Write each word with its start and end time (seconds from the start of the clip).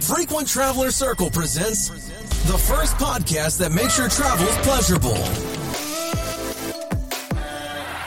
Frequent 0.00 0.48
Traveler 0.48 0.90
Circle 0.90 1.30
presents 1.30 1.90
the 2.46 2.56
first 2.56 2.96
podcast 2.96 3.58
that 3.58 3.70
makes 3.70 3.98
your 3.98 4.08
travels 4.08 4.56
pleasurable. 4.62 5.16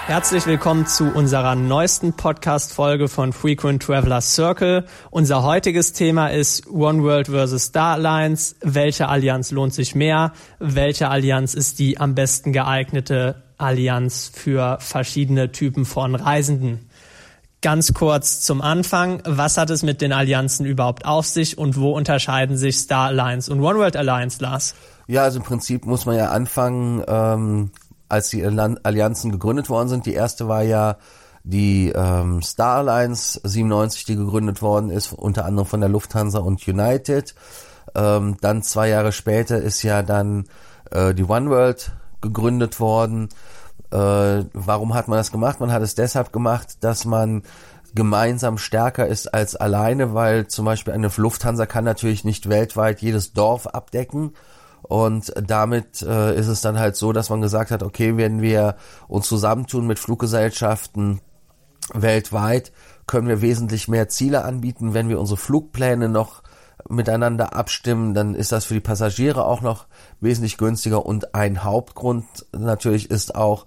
Herzlich 0.08 0.46
willkommen 0.48 0.88
zu 0.88 1.06
unserer 1.14 1.56
neuesten 1.56 2.14
Podcast-Folge 2.14 3.08
von 3.08 3.32
Frequent 3.32 3.84
Traveler 3.84 4.22
Circle. 4.22 4.86
Unser 5.12 5.44
heutiges 5.44 5.94
Thema 5.94 6.30
ist 6.30 6.68
One 6.68 7.04
World 7.04 7.28
versus 7.28 7.66
Star 7.66 7.94
Alliance. 7.94 8.56
Welche 8.62 9.08
Allianz 9.08 9.52
lohnt 9.52 9.74
sich 9.74 9.94
mehr? 9.94 10.34
Welche 10.60 11.10
Allianz 11.10 11.54
ist 11.54 11.78
die 11.80 12.00
am 12.00 12.16
besten 12.16 12.54
geeignete 12.54 13.44
Allianz 13.58 14.32
für 14.34 14.78
verschiedene 14.82 15.52
Typen 15.52 15.86
von 15.86 16.16
Reisenden? 16.16 16.90
Ganz 17.64 17.94
kurz 17.94 18.42
zum 18.42 18.62
Anfang. 18.62 19.22
Was 19.24 19.58
hat 19.58 19.70
es 19.70 19.84
mit 19.84 20.02
den 20.02 20.12
Allianzen 20.12 20.66
überhaupt 20.66 21.06
auf 21.06 21.26
sich 21.26 21.58
und 21.58 21.78
wo 21.78 21.96
unterscheiden 21.96 22.58
sich 22.58 22.78
Star 22.78 23.08
Alliance 23.08 23.50
und 23.50 23.62
One 23.62 23.80
World 23.80 23.96
Alliance, 23.96 24.44
Lars? 24.44 24.76
Ja, 25.08 25.24
also 25.24 25.40
im 25.40 25.46
Prinzip 25.46 25.86
muss 25.86 26.06
man 26.06 26.18
ja 26.18 26.30
anfangen, 26.32 27.02
ähm, 27.08 27.72
als 28.10 28.28
die 28.28 28.46
Allianzen 28.46 29.32
gegründet 29.32 29.70
worden 29.70 29.88
sind. 29.88 30.06
Die 30.06 30.14
erste 30.14 30.50
war 30.50 30.62
ja 30.62 30.98
die 31.46 31.94
ähm, 31.96 32.42
Star 32.42 32.80
Alliance 32.80 33.40
97, 33.46 34.04
die 34.04 34.18
gegründet 34.18 34.62
worden 34.62 34.90
ist, 34.90 35.14
unter 35.14 35.46
anderem 35.46 35.66
von 35.66 35.80
der 35.80 35.90
Lufthansa 35.90 36.40
und 36.40 36.68
United. 36.68 37.34
Ähm, 37.96 38.36
dann 38.42 38.62
zwei 38.62 38.90
Jahre 38.90 39.14
später 39.14 39.58
ist 39.62 39.84
ja 39.84 40.04
dann 40.04 40.50
äh, 40.92 41.14
die 41.14 41.24
One 41.24 41.50
World 41.50 41.94
gegründet 42.20 42.82
worden. 42.82 43.30
Äh, 43.94 44.46
warum 44.54 44.96
hat 44.96 45.08
man 45.08 45.20
das 45.20 45.32
gemacht? 45.32 45.60
Man 45.60 45.72
hat 45.72 45.84
es 45.84 45.94
deshalb 45.94 46.34
gemacht, 46.34 46.84
dass 46.84 47.06
man 47.06 47.44
gemeinsam 47.94 48.58
stärker 48.58 49.06
ist 49.06 49.32
als 49.32 49.56
alleine, 49.56 50.16
weil 50.16 50.48
zum 50.48 50.66
Beispiel 50.66 50.94
eine 50.94 51.12
Lufthansa 51.16 51.68
kann 51.68 51.84
natürlich 51.84 52.24
nicht 52.24 52.50
weltweit 52.50 53.04
jedes 53.04 53.34
Dorf 53.34 53.68
abdecken. 53.68 54.32
Und 54.82 55.32
damit 55.40 56.02
äh, 56.02 56.36
ist 56.36 56.48
es 56.48 56.62
dann 56.62 56.80
halt 56.80 56.96
so, 56.96 57.14
dass 57.14 57.30
man 57.30 57.42
gesagt 57.42 57.70
hat, 57.70 57.84
okay, 57.84 58.18
wenn 58.18 58.42
wir 58.42 58.78
uns 59.08 59.28
zusammentun 59.28 59.86
mit 59.86 60.00
Fluggesellschaften 60.00 61.22
weltweit, 61.94 62.72
können 63.06 63.28
wir 63.28 63.42
wesentlich 63.42 63.88
mehr 63.88 64.10
Ziele 64.10 64.44
anbieten. 64.44 64.96
Wenn 64.96 65.08
wir 65.08 65.20
unsere 65.20 65.38
Flugpläne 65.38 66.10
noch 66.10 66.42
miteinander 66.90 67.56
abstimmen, 67.56 68.14
dann 68.14 68.36
ist 68.36 68.52
das 68.52 68.66
für 68.66 68.74
die 68.74 68.80
Passagiere 68.80 69.46
auch 69.46 69.62
noch 69.62 69.86
wesentlich 70.20 70.58
günstiger. 70.58 71.06
Und 71.06 71.36
ein 71.36 71.64
Hauptgrund 71.64 72.26
natürlich 72.52 73.10
ist 73.10 73.36
auch, 73.36 73.66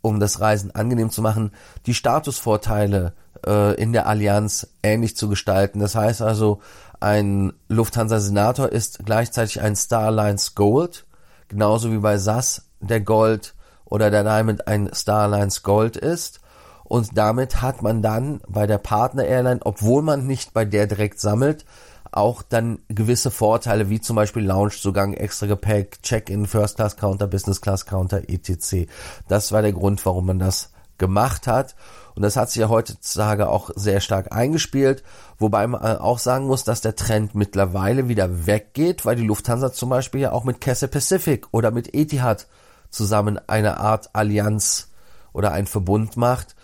um 0.00 0.20
das 0.20 0.40
Reisen 0.40 0.74
angenehm 0.74 1.10
zu 1.10 1.22
machen, 1.22 1.52
die 1.86 1.94
Statusvorteile 1.94 3.14
äh, 3.46 3.74
in 3.74 3.92
der 3.92 4.06
Allianz 4.06 4.68
ähnlich 4.82 5.16
zu 5.16 5.28
gestalten. 5.28 5.78
Das 5.78 5.94
heißt 5.94 6.22
also, 6.22 6.60
ein 7.00 7.52
Lufthansa-Senator 7.68 8.68
ist 8.68 9.04
gleichzeitig 9.04 9.60
ein 9.60 9.76
Star 9.76 10.06
Alliance 10.06 10.52
Gold, 10.54 11.06
genauso 11.48 11.90
wie 11.90 11.98
bei 11.98 12.18
SAS 12.18 12.66
der 12.80 13.00
Gold 13.00 13.54
oder 13.84 14.10
der 14.10 14.24
Diamond 14.24 14.68
ein 14.68 14.90
Star 14.94 15.24
Alliance 15.24 15.62
Gold 15.62 15.96
ist. 15.96 16.40
Und 16.84 17.16
damit 17.16 17.62
hat 17.62 17.82
man 17.82 18.02
dann 18.02 18.40
bei 18.48 18.66
der 18.66 18.78
Partner 18.78 19.24
Airline, 19.24 19.60
obwohl 19.64 20.02
man 20.02 20.26
nicht 20.26 20.52
bei 20.52 20.64
der 20.64 20.86
direkt 20.86 21.20
sammelt, 21.20 21.64
auch 22.12 22.42
dann 22.42 22.78
gewisse 22.88 23.30
Vorteile, 23.30 23.88
wie 23.88 24.00
zum 24.00 24.16
Beispiel 24.16 24.44
Loungezugang, 24.44 25.14
extra 25.14 25.46
Gepäck, 25.46 26.02
Check-in, 26.02 26.46
First 26.46 26.76
Class 26.76 26.96
Counter, 26.96 27.26
Business 27.26 27.60
Class 27.60 27.86
Counter, 27.86 28.28
etc. 28.28 28.88
Das 29.28 29.52
war 29.52 29.62
der 29.62 29.72
Grund, 29.72 30.04
warum 30.04 30.26
man 30.26 30.38
das 30.38 30.70
gemacht 30.98 31.46
hat. 31.46 31.74
Und 32.14 32.22
das 32.22 32.36
hat 32.36 32.50
sich 32.50 32.60
ja 32.60 32.68
heutzutage 32.68 33.48
auch 33.48 33.70
sehr 33.74 34.00
stark 34.00 34.32
eingespielt, 34.32 35.02
wobei 35.38 35.66
man 35.66 35.80
auch 35.98 36.18
sagen 36.18 36.46
muss, 36.46 36.62
dass 36.62 36.82
der 36.82 36.94
Trend 36.94 37.34
mittlerweile 37.34 38.08
wieder 38.08 38.46
weggeht, 38.46 39.06
weil 39.06 39.16
die 39.16 39.26
Lufthansa 39.26 39.72
zum 39.72 39.88
Beispiel 39.88 40.20
ja 40.20 40.32
auch 40.32 40.44
mit 40.44 40.60
Cathay 40.60 40.88
Pacific 40.88 41.46
oder 41.52 41.70
mit 41.70 41.94
Etihad 41.94 42.46
zusammen 42.90 43.40
eine 43.48 43.78
Art 43.78 44.10
Allianz 44.12 44.90
oder 45.32 45.52
ein 45.52 45.66
Verbund 45.66 46.18
macht, 46.18 46.54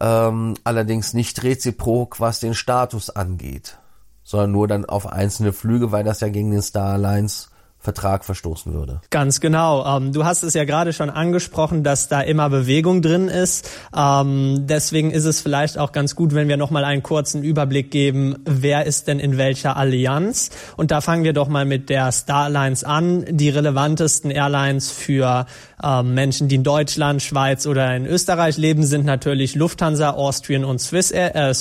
ähm, 0.00 0.54
allerdings 0.64 1.12
nicht 1.12 1.42
reziprok, 1.42 2.18
was 2.18 2.40
den 2.40 2.54
Status 2.54 3.10
angeht 3.10 3.78
sondern 4.24 4.52
nur 4.52 4.66
dann 4.66 4.84
auf 4.84 5.06
einzelne 5.06 5.52
Flüge, 5.52 5.92
weil 5.92 6.02
das 6.02 6.20
ja 6.20 6.28
gegen 6.28 6.50
den 6.50 6.62
Star 6.62 6.94
Alliance 6.94 7.48
Vertrag 7.84 8.24
verstoßen 8.24 8.72
würde. 8.72 9.02
Ganz 9.10 9.40
genau. 9.40 9.84
Ähm, 9.84 10.12
du 10.12 10.24
hast 10.24 10.42
es 10.42 10.54
ja 10.54 10.64
gerade 10.64 10.94
schon 10.94 11.10
angesprochen, 11.10 11.84
dass 11.84 12.08
da 12.08 12.22
immer 12.22 12.48
Bewegung 12.48 13.02
drin 13.02 13.28
ist. 13.28 13.68
Ähm, 13.94 14.66
deswegen 14.66 15.10
ist 15.10 15.26
es 15.26 15.42
vielleicht 15.42 15.76
auch 15.76 15.92
ganz 15.92 16.16
gut, 16.16 16.34
wenn 16.34 16.48
wir 16.48 16.56
nochmal 16.56 16.86
einen 16.86 17.02
kurzen 17.02 17.42
Überblick 17.42 17.90
geben, 17.90 18.36
wer 18.46 18.86
ist 18.86 19.06
denn 19.06 19.20
in 19.20 19.36
welcher 19.36 19.76
Allianz. 19.76 20.48
Und 20.78 20.92
da 20.92 21.02
fangen 21.02 21.24
wir 21.24 21.34
doch 21.34 21.48
mal 21.48 21.66
mit 21.66 21.90
der 21.90 22.10
Star 22.10 22.44
Alliance 22.44 22.86
an. 22.86 23.26
Die 23.28 23.50
relevantesten 23.50 24.30
Airlines 24.30 24.90
für 24.90 25.44
ähm, 25.82 26.14
Menschen, 26.14 26.48
die 26.48 26.54
in 26.54 26.64
Deutschland, 26.64 27.22
Schweiz 27.22 27.66
oder 27.66 27.94
in 27.94 28.06
Österreich 28.06 28.56
leben, 28.56 28.84
sind 28.84 29.04
natürlich 29.04 29.56
Lufthansa, 29.56 30.12
Austrian 30.12 30.64
und 30.64 30.80
Swiss 30.80 31.10
Air, 31.10 31.36
äh, 31.36 31.54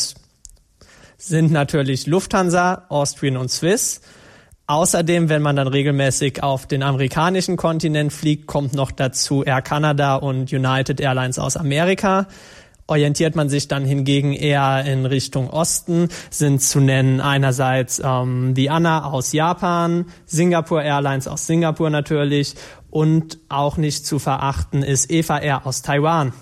sind 1.26 1.52
natürlich 1.52 2.06
Lufthansa, 2.06 2.86
Austrian 2.90 3.38
und 3.38 3.50
Swiss. 3.50 4.02
Außerdem, 4.68 5.30
wenn 5.30 5.42
man 5.42 5.56
dann 5.56 5.68
regelmäßig 5.68 6.44
auf 6.44 6.68
den 6.68 6.84
amerikanischen 6.84 7.58
Kontinent 7.58 8.12
fliegt, 8.12 8.48
kommt 8.48 8.74
noch 8.74 8.92
dazu 8.92 9.44
Air 9.44 9.62
Canada 9.62 10.16
und 10.16 10.52
United 10.52 11.00
Airlines 11.00 11.40
aus 11.40 11.58
Amerika. 11.58 12.28
Orientiert 12.88 13.36
man 13.36 13.48
sich 13.48 13.70
dann 13.70 13.86
hingegen 13.86 14.34
eher 14.34 14.84
in 14.86 15.06
Richtung 15.06 15.50
Osten, 15.50 16.10
sind 16.30 16.62
zu 16.62 16.82
nennen 16.82 17.22
einerseits 17.22 18.02
ähm, 18.04 18.54
die 18.56 18.70
Anna 18.70 19.06
aus 19.06 19.32
Japan, 19.32 20.06
Singapore 20.26 20.84
Airlines 20.84 21.28
aus 21.28 21.48
Singapur 21.48 21.90
natürlich 21.90 22.56
und 22.90 23.40
auch 23.48 23.78
nicht 23.78 24.06
zu 24.06 24.20
verachten 24.20 24.84
ist 24.84 25.10
Eva 25.10 25.40
Air 25.40 25.66
aus 25.66 25.82
Taiwan. 25.82 26.34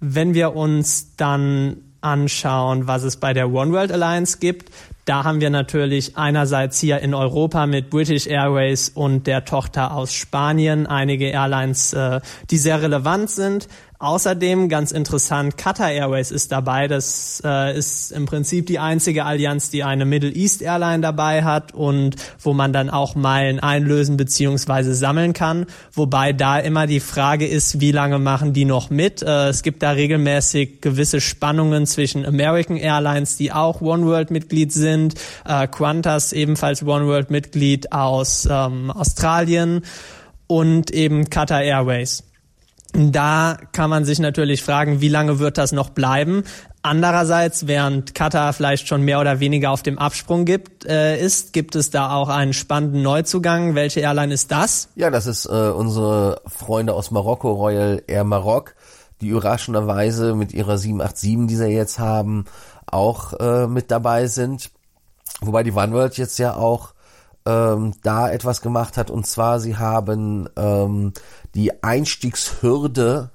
Wenn 0.00 0.34
wir 0.34 0.54
uns 0.54 1.16
dann 1.16 1.87
anschauen, 2.00 2.86
was 2.86 3.02
es 3.02 3.16
bei 3.16 3.32
der 3.32 3.50
One 3.50 3.72
World 3.72 3.92
Alliance 3.92 4.38
gibt, 4.38 4.70
da 5.08 5.24
haben 5.24 5.40
wir 5.40 5.48
natürlich 5.48 6.18
einerseits 6.18 6.78
hier 6.78 7.00
in 7.00 7.14
Europa 7.14 7.66
mit 7.66 7.88
British 7.88 8.26
Airways 8.26 8.90
und 8.90 9.26
der 9.26 9.46
Tochter 9.46 9.94
aus 9.94 10.12
Spanien 10.12 10.86
einige 10.86 11.28
Airlines, 11.30 11.94
äh, 11.94 12.20
die 12.50 12.58
sehr 12.58 12.82
relevant 12.82 13.30
sind. 13.30 13.68
Außerdem 14.00 14.68
ganz 14.68 14.92
interessant, 14.92 15.56
Qatar 15.56 15.90
Airways 15.90 16.30
ist 16.30 16.52
dabei. 16.52 16.86
Das 16.86 17.42
äh, 17.44 17.76
ist 17.76 18.12
im 18.12 18.26
Prinzip 18.26 18.66
die 18.66 18.78
einzige 18.78 19.24
Allianz, 19.24 19.70
die 19.70 19.82
eine 19.82 20.04
Middle 20.04 20.30
East 20.30 20.62
Airline 20.62 21.00
dabei 21.00 21.42
hat 21.42 21.74
und 21.74 22.14
wo 22.40 22.52
man 22.52 22.72
dann 22.72 22.90
auch 22.90 23.16
Meilen 23.16 23.58
einlösen 23.58 24.16
beziehungsweise 24.16 24.94
sammeln 24.94 25.32
kann. 25.32 25.66
Wobei 25.92 26.32
da 26.32 26.60
immer 26.60 26.86
die 26.86 27.00
Frage 27.00 27.48
ist, 27.48 27.80
wie 27.80 27.90
lange 27.90 28.20
machen 28.20 28.52
die 28.52 28.66
noch 28.66 28.88
mit? 28.88 29.22
Äh, 29.22 29.48
es 29.48 29.64
gibt 29.64 29.82
da 29.82 29.90
regelmäßig 29.90 30.80
gewisse 30.80 31.20
Spannungen 31.20 31.84
zwischen 31.84 32.24
American 32.24 32.76
Airlines, 32.76 33.36
die 33.36 33.50
auch 33.50 33.80
One 33.80 34.06
World 34.06 34.30
Mitglied 34.30 34.72
sind, 34.72 35.14
äh, 35.44 35.66
Qantas 35.66 36.32
ebenfalls 36.32 36.84
One 36.84 37.08
World 37.08 37.32
Mitglied 37.32 37.90
aus 37.90 38.46
ähm, 38.48 38.92
Australien 38.92 39.82
und 40.46 40.92
eben 40.92 41.28
Qatar 41.30 41.62
Airways. 41.62 42.27
Da 42.92 43.58
kann 43.72 43.90
man 43.90 44.04
sich 44.04 44.18
natürlich 44.18 44.62
fragen, 44.62 45.00
wie 45.00 45.08
lange 45.08 45.38
wird 45.38 45.58
das 45.58 45.72
noch 45.72 45.90
bleiben? 45.90 46.44
Andererseits, 46.82 47.66
während 47.66 48.14
Qatar 48.14 48.52
vielleicht 48.54 48.88
schon 48.88 49.02
mehr 49.02 49.20
oder 49.20 49.40
weniger 49.40 49.72
auf 49.72 49.82
dem 49.82 49.98
Absprung 49.98 50.46
gibt, 50.46 50.86
äh, 50.86 51.20
ist, 51.20 51.52
gibt 51.52 51.74
es 51.74 51.90
da 51.90 52.12
auch 52.14 52.28
einen 52.28 52.54
spannenden 52.54 53.02
Neuzugang. 53.02 53.74
Welche 53.74 54.00
Airline 54.00 54.32
ist 54.32 54.50
das? 54.50 54.88
Ja, 54.94 55.10
das 55.10 55.26
ist 55.26 55.44
äh, 55.44 55.50
unsere 55.50 56.40
Freunde 56.46 56.94
aus 56.94 57.10
Marokko, 57.10 57.52
Royal 57.52 58.02
Air 58.06 58.24
Maroc, 58.24 58.74
die 59.20 59.28
überraschenderweise 59.28 60.34
mit 60.34 60.54
ihrer 60.54 60.78
787, 60.78 61.46
die 61.46 61.56
sie 61.56 61.66
jetzt 61.66 61.98
haben, 61.98 62.46
auch 62.86 63.34
äh, 63.34 63.66
mit 63.66 63.90
dabei 63.90 64.28
sind. 64.28 64.70
Wobei 65.40 65.62
die 65.62 65.72
OneWorld 65.72 66.16
jetzt 66.16 66.38
ja 66.38 66.56
auch 66.56 66.94
ähm, 67.48 67.94
da 68.02 68.30
etwas 68.30 68.60
gemacht 68.60 68.98
hat 68.98 69.10
und 69.10 69.26
zwar 69.26 69.58
sie 69.58 69.76
haben 69.78 70.50
ähm, 70.56 71.14
die 71.54 71.82
Einstiegshürde 71.82 73.30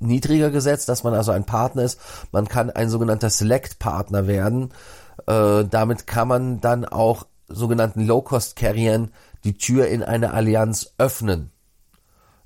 niedriger 0.00 0.50
gesetzt, 0.50 0.88
dass 0.88 1.02
man 1.02 1.14
also 1.14 1.32
ein 1.32 1.46
Partner 1.46 1.82
ist. 1.82 1.98
Man 2.30 2.46
kann 2.46 2.70
ein 2.70 2.90
sogenannter 2.90 3.30
Select-Partner 3.30 4.26
werden. 4.26 4.70
Äh, 5.26 5.64
damit 5.64 6.06
kann 6.06 6.28
man 6.28 6.60
dann 6.60 6.84
auch 6.84 7.26
sogenannten 7.48 8.06
Low-Cost-Carriern 8.06 9.10
die 9.44 9.56
Tür 9.56 9.88
in 9.88 10.02
eine 10.02 10.32
Allianz 10.34 10.94
öffnen. 10.98 11.50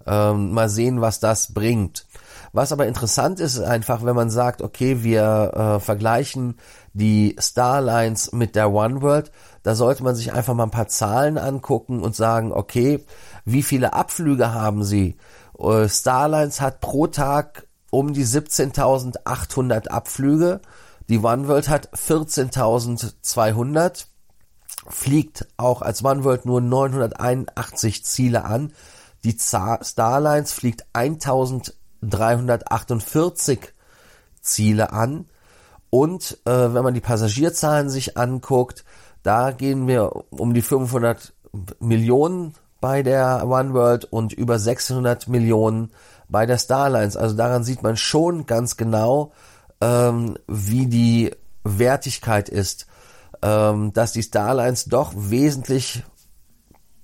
Ähm, 0.07 0.53
mal 0.53 0.69
sehen, 0.69 1.01
was 1.01 1.21
das 1.21 1.53
bringt. 1.53 2.07
Was 2.53 2.71
aber 2.71 2.87
interessant 2.87 3.41
ist, 3.41 3.57
ist 3.57 3.65
einfach, 3.65 4.05
wenn 4.05 4.15
man 4.15 4.31
sagt, 4.31 4.63
okay, 4.63 5.03
wir 5.03 5.53
äh, 5.55 5.81
vergleichen 5.81 6.59
die 6.93 7.35
Starlines 7.39 8.33
mit 8.33 8.55
der 8.57 8.71
One 8.71 9.01
World, 9.01 9.33
da 9.63 9.75
sollte 9.75 10.03
man 10.03 10.15
sich 10.15 10.33
einfach 10.33 10.55
mal 10.55 10.65
ein 10.65 10.71
paar 10.71 10.89
Zahlen 10.89 11.37
angucken 11.39 12.01
und 12.01 12.17
sagen, 12.17 12.53
okay, 12.53 13.05
wie 13.45 13.63
viele 13.63 13.93
Abflüge 13.93 14.53
haben 14.53 14.85
sie? 14.85 15.17
Äh, 15.59 15.89
Starlines 15.89 16.61
hat 16.61 16.81
pro 16.81 17.07
Tag 17.07 17.67
um 17.91 18.13
die 18.13 18.27
17.800 18.27 19.89
Abflüge. 19.89 20.61
Die 21.09 21.19
One 21.19 21.49
World 21.49 21.69
hat 21.69 21.91
14.200. 21.95 24.07
fliegt 24.89 25.47
auch 25.57 25.83
als 25.83 26.05
OneWorld 26.05 26.47
nur 26.47 26.61
981 26.61 28.05
Ziele 28.05 28.45
an. 28.45 28.73
Die 29.23 29.39
Starlines 29.39 30.53
fliegt 30.53 30.87
1348 30.95 33.73
Ziele 34.41 34.93
an. 34.93 35.27
Und 35.91 36.39
äh, 36.47 36.75
wenn 36.75 36.83
man 36.83 36.95
die 36.95 37.01
Passagierzahlen 37.01 37.89
sich 37.91 38.17
anguckt, 38.17 38.85
da 39.23 39.51
gehen 39.53 39.87
wir 39.87 40.13
um 40.31 40.55
die 40.55 40.63
500 40.63 41.33
Millionen 41.81 42.55
bei 42.81 43.03
der 43.03 43.47
OneWorld 43.47 44.07
und 44.07 44.33
über 44.33 44.59
600 44.59 45.29
Millionen 45.29 45.93
bei 46.29 46.47
der 46.47 46.59
Starlines. 46.59 47.17
Also 47.17 47.37
daran 47.37 47.63
sieht 47.63 47.83
man 47.83 47.97
schon 47.97 48.47
ganz 48.47 48.77
genau, 48.77 49.33
ähm, 49.81 50.37
wie 50.49 50.87
die 50.87 51.31
Wertigkeit 51.63 52.49
ist, 52.49 52.87
ähm, 53.43 53.93
dass 53.93 54.13
die 54.13 54.23
Starlines 54.23 54.87
doch 54.87 55.13
wesentlich 55.15 56.03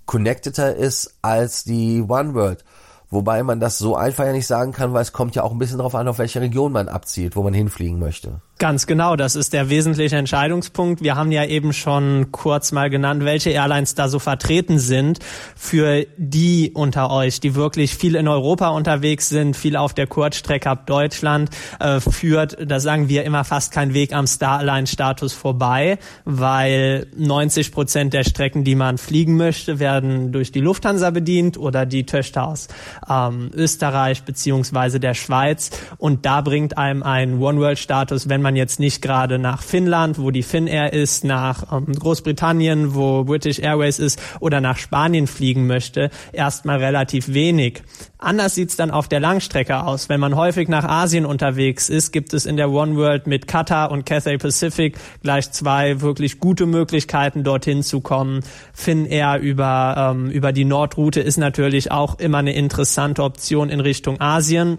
connecteder 0.07 0.75
ist 0.75 1.15
als 1.23 1.65
die 1.65 2.03
OneWorld. 2.09 2.65
Wobei 3.11 3.43
man 3.43 3.59
das 3.59 3.79
so 3.79 3.97
einfach 3.97 4.27
ja 4.27 4.33
nicht 4.33 4.47
sagen 4.47 4.73
kann, 4.73 4.93
weil 4.93 5.01
es 5.01 5.13
kommt 5.13 5.35
ja 5.35 5.43
auch 5.43 5.53
ein 5.53 5.59
bisschen 5.59 5.79
darauf 5.79 5.95
an, 5.95 6.09
auf 6.09 6.19
welche 6.19 6.43
Region 6.43 6.73
man 6.73 6.89
abzielt, 6.89 7.37
wo 7.37 7.43
man 7.43 7.55
hinfliegen 7.55 7.99
möchte. 7.99 8.43
Ganz 8.59 8.89
genau, 8.89 9.15
das 9.15 9.37
ist 9.37 9.53
der 9.53 9.71
wesentliche 9.71 10.17
Entscheidungspunkt. 10.17 11.01
Wir 11.01 11.15
haben 11.15 11.31
ja 11.31 11.45
eben 11.45 11.73
schon 11.73 12.33
kurz 12.33 12.73
mal 12.73 12.91
genannt, 12.91 13.25
welche 13.25 13.51
Airlines 13.51 13.95
da 13.95 14.09
so 14.09 14.19
vertreten 14.19 14.81
sind. 14.81 15.21
Für 15.55 16.05
die 16.17 16.73
unter 16.75 17.11
euch, 17.11 17.39
die 17.39 17.55
wirklich 17.55 17.95
viel 17.95 18.17
in 18.17 18.27
Europa 18.27 18.71
unterwegs 18.71 19.29
sind, 19.29 19.57
viel 19.57 19.77
auf 19.77 19.95
der 19.95 20.09
Kurzstrecke 20.09 20.69
ab 20.69 20.87
Deutschland, 20.87 21.51
äh, 21.79 22.01
führt, 22.01 22.59
da 22.69 22.81
sagen 22.81 23.09
wir 23.09 23.23
immer 23.25 23.45
fast 23.45 23.73
kein 23.73 23.95
Weg 23.95 24.13
am 24.13 24.27
Starline-Status 24.27 25.33
vorbei, 25.33 25.99
weil 26.25 27.07
90 27.17 27.71
Prozent 27.71 28.13
der 28.13 28.25
Strecken, 28.25 28.65
die 28.65 28.75
man 28.75 28.99
fliegen 28.99 29.37
möchte, 29.37 29.79
werden 29.79 30.33
durch 30.33 30.51
die 30.51 30.61
Lufthansa 30.61 31.11
bedient 31.11 31.57
oder 31.57 31.87
die 31.87 32.07
Töchter 32.07 32.49
aus 32.49 32.67
ähm, 33.09 33.51
Österreich 33.55 34.25
beziehungsweise 34.25 34.99
der 34.99 35.15
Schweiz. 35.15 35.71
Und 35.97 36.27
da 36.27 36.41
bringt 36.41 36.77
einem 36.77 37.05
ein 37.05 37.39
One-World-Status, 37.39 38.29
wenn 38.29 38.43
man 38.43 38.49
man 38.49 38.57
jetzt 38.57 38.81
nicht 38.81 39.03
gerade 39.03 39.39
nach 39.39 39.63
Finnland, 39.63 40.19
wo 40.19 40.31
die 40.31 40.43
Finnair 40.43 40.95
ist, 40.95 41.23
nach 41.23 41.71
ähm, 41.71 41.93
Großbritannien, 41.93 42.95
wo 42.95 43.25
British 43.25 43.59
Airways 43.59 43.99
ist, 43.99 44.19
oder 44.41 44.63
nach 44.63 44.79
Spanien 44.79 45.27
fliegen 45.27 45.67
möchte, 45.67 46.09
erstmal 46.33 46.79
relativ 46.79 47.35
wenig. 47.35 47.83
Anders 48.21 48.57
sieht's 48.57 48.75
dann 48.75 48.91
auf 48.91 49.07
der 49.07 49.21
Langstrecke 49.21 49.85
aus. 49.85 50.09
Wenn 50.09 50.19
man 50.19 50.35
häufig 50.35 50.69
nach 50.69 50.85
Asien 50.85 51.25
unterwegs 51.25 51.89
ist, 51.89 52.11
gibt 52.11 52.35
es 52.35 52.47
in 52.47 52.57
der 52.57 52.69
One 52.71 52.97
World 52.97 53.29
mit 53.29 53.47
Qatar 53.47 53.93
und 53.93 54.07
Cathay 54.07 54.39
Pacific 54.39 54.99
gleich 55.23 55.53
zwei 55.53 56.01
wirklich 56.01 56.41
gute 56.41 56.67
Möglichkeiten, 56.67 57.45
dorthin 57.45 57.85
zu 57.85 58.01
kommen. 58.01 58.41
Finnair 58.73 59.39
über, 59.39 60.13
ähm, 60.13 60.31
über 60.31 60.53
die 60.53 60.65
Nordroute 60.65 61.21
ist 61.21 61.37
natürlich 61.37 61.93
auch 61.93 62.19
immer 62.19 62.39
eine 62.39 62.55
interessante 62.55 63.23
Option 63.23 63.71
in 63.71 63.79
Richtung 63.79 64.21
Asien. 64.21 64.79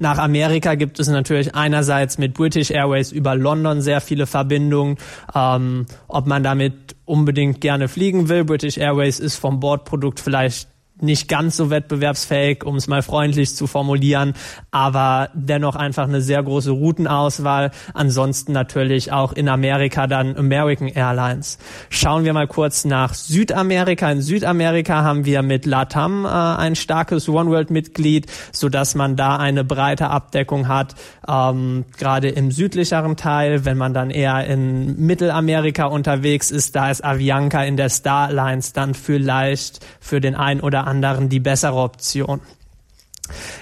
Nach 0.00 0.18
Amerika 0.18 0.74
gibt 0.74 0.98
es 0.98 1.06
natürlich 1.06 1.54
einerseits 1.54 2.18
mit 2.18 2.34
British 2.34 2.72
Airways 2.72 3.12
über 3.12 3.36
London 3.36 3.80
sehr 3.80 4.00
viele 4.00 4.26
Verbindungen. 4.26 4.96
Ähm, 5.34 5.86
ob 6.08 6.26
man 6.26 6.42
damit 6.42 6.96
unbedingt 7.04 7.60
gerne 7.60 7.88
fliegen 7.88 8.28
will. 8.28 8.44
British 8.44 8.78
Airways 8.78 9.20
ist 9.20 9.36
vom 9.36 9.60
Bordprodukt 9.60 10.18
vielleicht 10.18 10.69
nicht 11.02 11.28
ganz 11.28 11.56
so 11.56 11.70
wettbewerbsfähig, 11.70 12.64
um 12.64 12.76
es 12.76 12.86
mal 12.86 13.02
freundlich 13.02 13.54
zu 13.54 13.66
formulieren, 13.66 14.34
aber 14.70 15.30
dennoch 15.34 15.76
einfach 15.76 16.04
eine 16.04 16.20
sehr 16.20 16.42
große 16.42 16.70
Routenauswahl. 16.70 17.70
Ansonsten 17.94 18.52
natürlich 18.52 19.12
auch 19.12 19.32
in 19.32 19.48
Amerika 19.48 20.06
dann 20.06 20.36
American 20.36 20.88
Airlines. 20.88 21.58
Schauen 21.88 22.24
wir 22.24 22.32
mal 22.32 22.46
kurz 22.46 22.84
nach 22.84 23.14
Südamerika. 23.14 24.10
In 24.10 24.22
Südamerika 24.22 25.02
haben 25.02 25.24
wir 25.24 25.42
mit 25.42 25.66
LATAM 25.66 26.24
äh, 26.24 26.28
ein 26.28 26.76
starkes 26.76 27.28
One 27.28 27.50
World 27.50 27.70
Mitglied, 27.70 28.26
so 28.52 28.68
dass 28.68 28.94
man 28.94 29.16
da 29.16 29.36
eine 29.36 29.64
breite 29.64 30.08
Abdeckung 30.08 30.68
hat, 30.68 30.94
ähm, 31.28 31.84
gerade 31.98 32.28
im 32.28 32.50
südlicheren 32.50 33.16
Teil. 33.16 33.64
Wenn 33.64 33.78
man 33.78 33.94
dann 33.94 34.10
eher 34.10 34.46
in 34.46 34.96
Mittelamerika 35.06 35.86
unterwegs 35.86 36.50
ist, 36.50 36.76
da 36.76 36.90
ist 36.90 37.04
Avianca 37.04 37.62
in 37.62 37.76
der 37.76 37.88
Star 37.88 38.28
Alliance 38.28 38.72
dann 38.74 38.94
vielleicht 38.94 39.84
für 40.00 40.20
den 40.20 40.34
einen 40.34 40.60
oder 40.60 40.86
anderen 40.90 41.28
die 41.28 41.40
bessere 41.40 41.76
Option. 41.76 42.40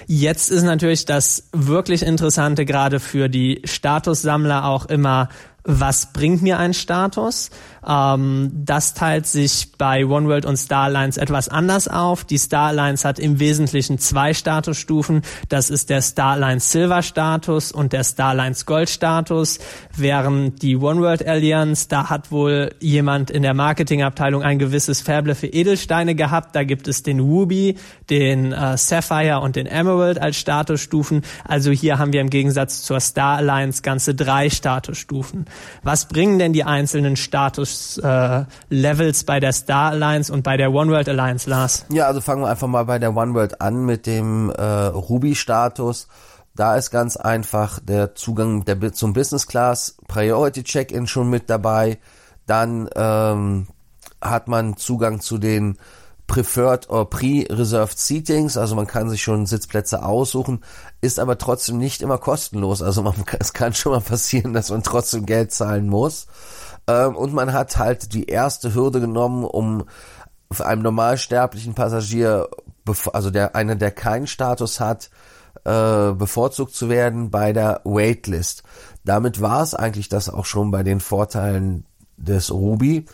Jetzt 0.07 0.49
ist 0.49 0.63
natürlich 0.63 1.05
das 1.05 1.43
wirklich 1.53 2.01
Interessante 2.01 2.65
gerade 2.65 2.99
für 2.99 3.29
die 3.29 3.61
Statussammler 3.65 4.65
auch 4.65 4.87
immer, 4.87 5.29
was 5.63 6.11
bringt 6.13 6.41
mir 6.41 6.57
ein 6.57 6.73
Status? 6.73 7.51
Ähm, 7.87 8.51
das 8.53 8.93
teilt 8.93 9.27
sich 9.27 9.73
bei 9.77 10.05
OneWorld 10.05 10.45
und 10.45 10.57
Starlines 10.57 11.17
etwas 11.17 11.49
anders 11.49 11.87
auf. 11.87 12.23
Die 12.23 12.39
Starlines 12.39 13.05
hat 13.05 13.19
im 13.19 13.39
Wesentlichen 13.39 13.99
zwei 13.99 14.33
Statusstufen. 14.33 15.21
Das 15.47 15.69
ist 15.69 15.89
der 15.89 16.01
Starlines 16.01 16.71
Silver 16.71 17.01
Status 17.01 17.71
und 17.71 17.93
der 17.93 18.03
Starlines 18.03 18.65
Gold 18.65 18.89
Status, 18.89 19.59
während 19.95 20.61
die 20.61 20.75
OneWorld 20.75 21.25
Alliance, 21.25 21.87
da 21.87 22.09
hat 22.09 22.31
wohl 22.31 22.75
jemand 22.79 23.31
in 23.31 23.43
der 23.43 23.53
Marketingabteilung 23.53 24.43
ein 24.43 24.59
gewisses 24.59 25.01
Faible 25.01 25.35
für 25.35 25.47
Edelsteine 25.47 26.15
gehabt. 26.15 26.55
Da 26.55 26.63
gibt 26.63 26.87
es 26.87 27.03
den 27.03 27.19
Ruby, 27.19 27.77
den 28.09 28.51
äh, 28.51 28.77
Sapphire 28.77 29.39
und 29.41 29.55
den 29.55 29.65
Emerald 29.65 30.21
als 30.21 30.37
Statusstufen. 30.37 31.21
Also 31.43 31.71
hier 31.71 31.99
haben 31.99 32.13
wir 32.13 32.21
im 32.21 32.29
Gegensatz 32.29 32.83
zur 32.83 32.99
Star 32.99 33.37
Alliance 33.37 33.81
ganze 33.81 34.15
drei 34.15 34.49
Statusstufen. 34.49 35.45
Was 35.83 36.07
bringen 36.07 36.39
denn 36.39 36.53
die 36.53 36.63
einzelnen 36.63 37.15
Status 37.15 37.68
äh, 37.97 38.45
Levels 38.69 39.23
bei 39.23 39.39
der 39.39 39.53
Star 39.53 39.91
Alliance 39.91 40.31
und 40.31 40.43
bei 40.43 40.57
der 40.57 40.71
One 40.73 40.91
World 40.91 41.09
Alliance, 41.09 41.49
Lars? 41.49 41.85
Ja, 41.89 42.07
also 42.07 42.21
fangen 42.21 42.41
wir 42.41 42.49
einfach 42.49 42.67
mal 42.67 42.85
bei 42.85 42.99
der 42.99 43.15
One 43.15 43.33
World 43.33 43.61
an 43.61 43.85
mit 43.85 44.05
dem 44.05 44.49
äh, 44.49 44.61
Ruby-Status. 44.61 46.07
Da 46.55 46.75
ist 46.75 46.91
ganz 46.91 47.15
einfach 47.15 47.79
der 47.79 48.15
Zugang 48.15 48.65
der, 48.65 48.93
zum 48.93 49.13
Business 49.13 49.47
Class 49.47 49.95
Priority 50.07 50.63
Check-in 50.63 51.07
schon 51.07 51.29
mit 51.29 51.49
dabei. 51.49 51.99
Dann 52.47 52.89
ähm, 52.95 53.67
hat 54.21 54.47
man 54.47 54.75
Zugang 54.75 55.21
zu 55.21 55.37
den 55.37 55.77
Preferred 56.29 56.89
or 56.91 57.09
Pre-Reserved 57.09 57.97
Seatings, 57.97 58.55
also 58.55 58.75
man 58.75 58.85
kann 58.85 59.09
sich 59.09 59.23
schon 59.23 59.47
Sitzplätze 59.47 60.03
aussuchen, 60.05 60.63
ist 61.01 61.19
aber 61.19 61.39
trotzdem 61.39 61.79
nicht 61.79 62.03
immer 62.03 62.19
kostenlos. 62.19 62.83
Also 62.83 63.01
man, 63.01 63.15
es 63.39 63.51
kann 63.51 63.73
schon 63.73 63.93
mal 63.93 64.01
passieren, 64.01 64.53
dass 64.53 64.69
man 64.69 64.83
trotzdem 64.83 65.25
Geld 65.25 65.51
zahlen 65.51 65.89
muss. 65.89 66.27
Ähm, 66.89 67.15
und 67.15 67.33
man 67.33 67.53
hat 67.53 67.77
halt 67.77 68.13
die 68.13 68.25
erste 68.25 68.73
Hürde 68.73 68.99
genommen, 68.99 69.43
um 69.43 69.85
einem 70.59 70.81
normalsterblichen 70.81 71.75
Passagier, 71.75 72.49
also 73.13 73.29
der 73.29 73.55
einer, 73.55 73.75
der 73.75 73.91
keinen 73.91 74.25
Status 74.25 74.79
hat, 74.79 75.11
äh, 75.65 76.11
bevorzugt 76.13 76.73
zu 76.73 76.89
werden 76.89 77.29
bei 77.29 77.53
der 77.53 77.81
Waitlist. 77.83 78.63
Damit 79.05 79.39
war 79.41 79.61
es 79.61 79.75
eigentlich 79.75 80.09
das 80.09 80.29
auch 80.29 80.45
schon 80.45 80.71
bei 80.71 80.81
den 80.81 80.99
Vorteilen 80.99 81.85
des 82.17 82.51
Ruby. 82.51 83.05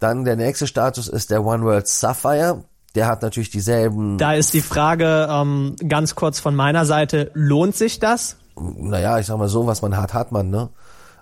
Dann 0.00 0.24
der 0.24 0.36
nächste 0.36 0.66
Status 0.66 1.06
ist 1.06 1.30
der 1.30 1.44
One 1.44 1.64
World 1.64 1.86
Sapphire. 1.86 2.64
Der 2.96 3.06
hat 3.06 3.22
natürlich 3.22 3.50
dieselben. 3.50 4.18
Da 4.18 4.32
ist 4.32 4.52
die 4.52 4.60
Frage 4.60 5.28
ähm, 5.30 5.76
ganz 5.88 6.16
kurz 6.16 6.40
von 6.40 6.56
meiner 6.56 6.84
Seite: 6.84 7.30
Lohnt 7.34 7.76
sich 7.76 8.00
das? 8.00 8.36
Naja, 8.56 9.20
ich 9.20 9.26
sag 9.26 9.38
mal 9.38 9.48
so, 9.48 9.66
was 9.66 9.82
man 9.82 9.96
hat, 9.96 10.12
hat 10.12 10.32
man, 10.32 10.50
ne? 10.50 10.70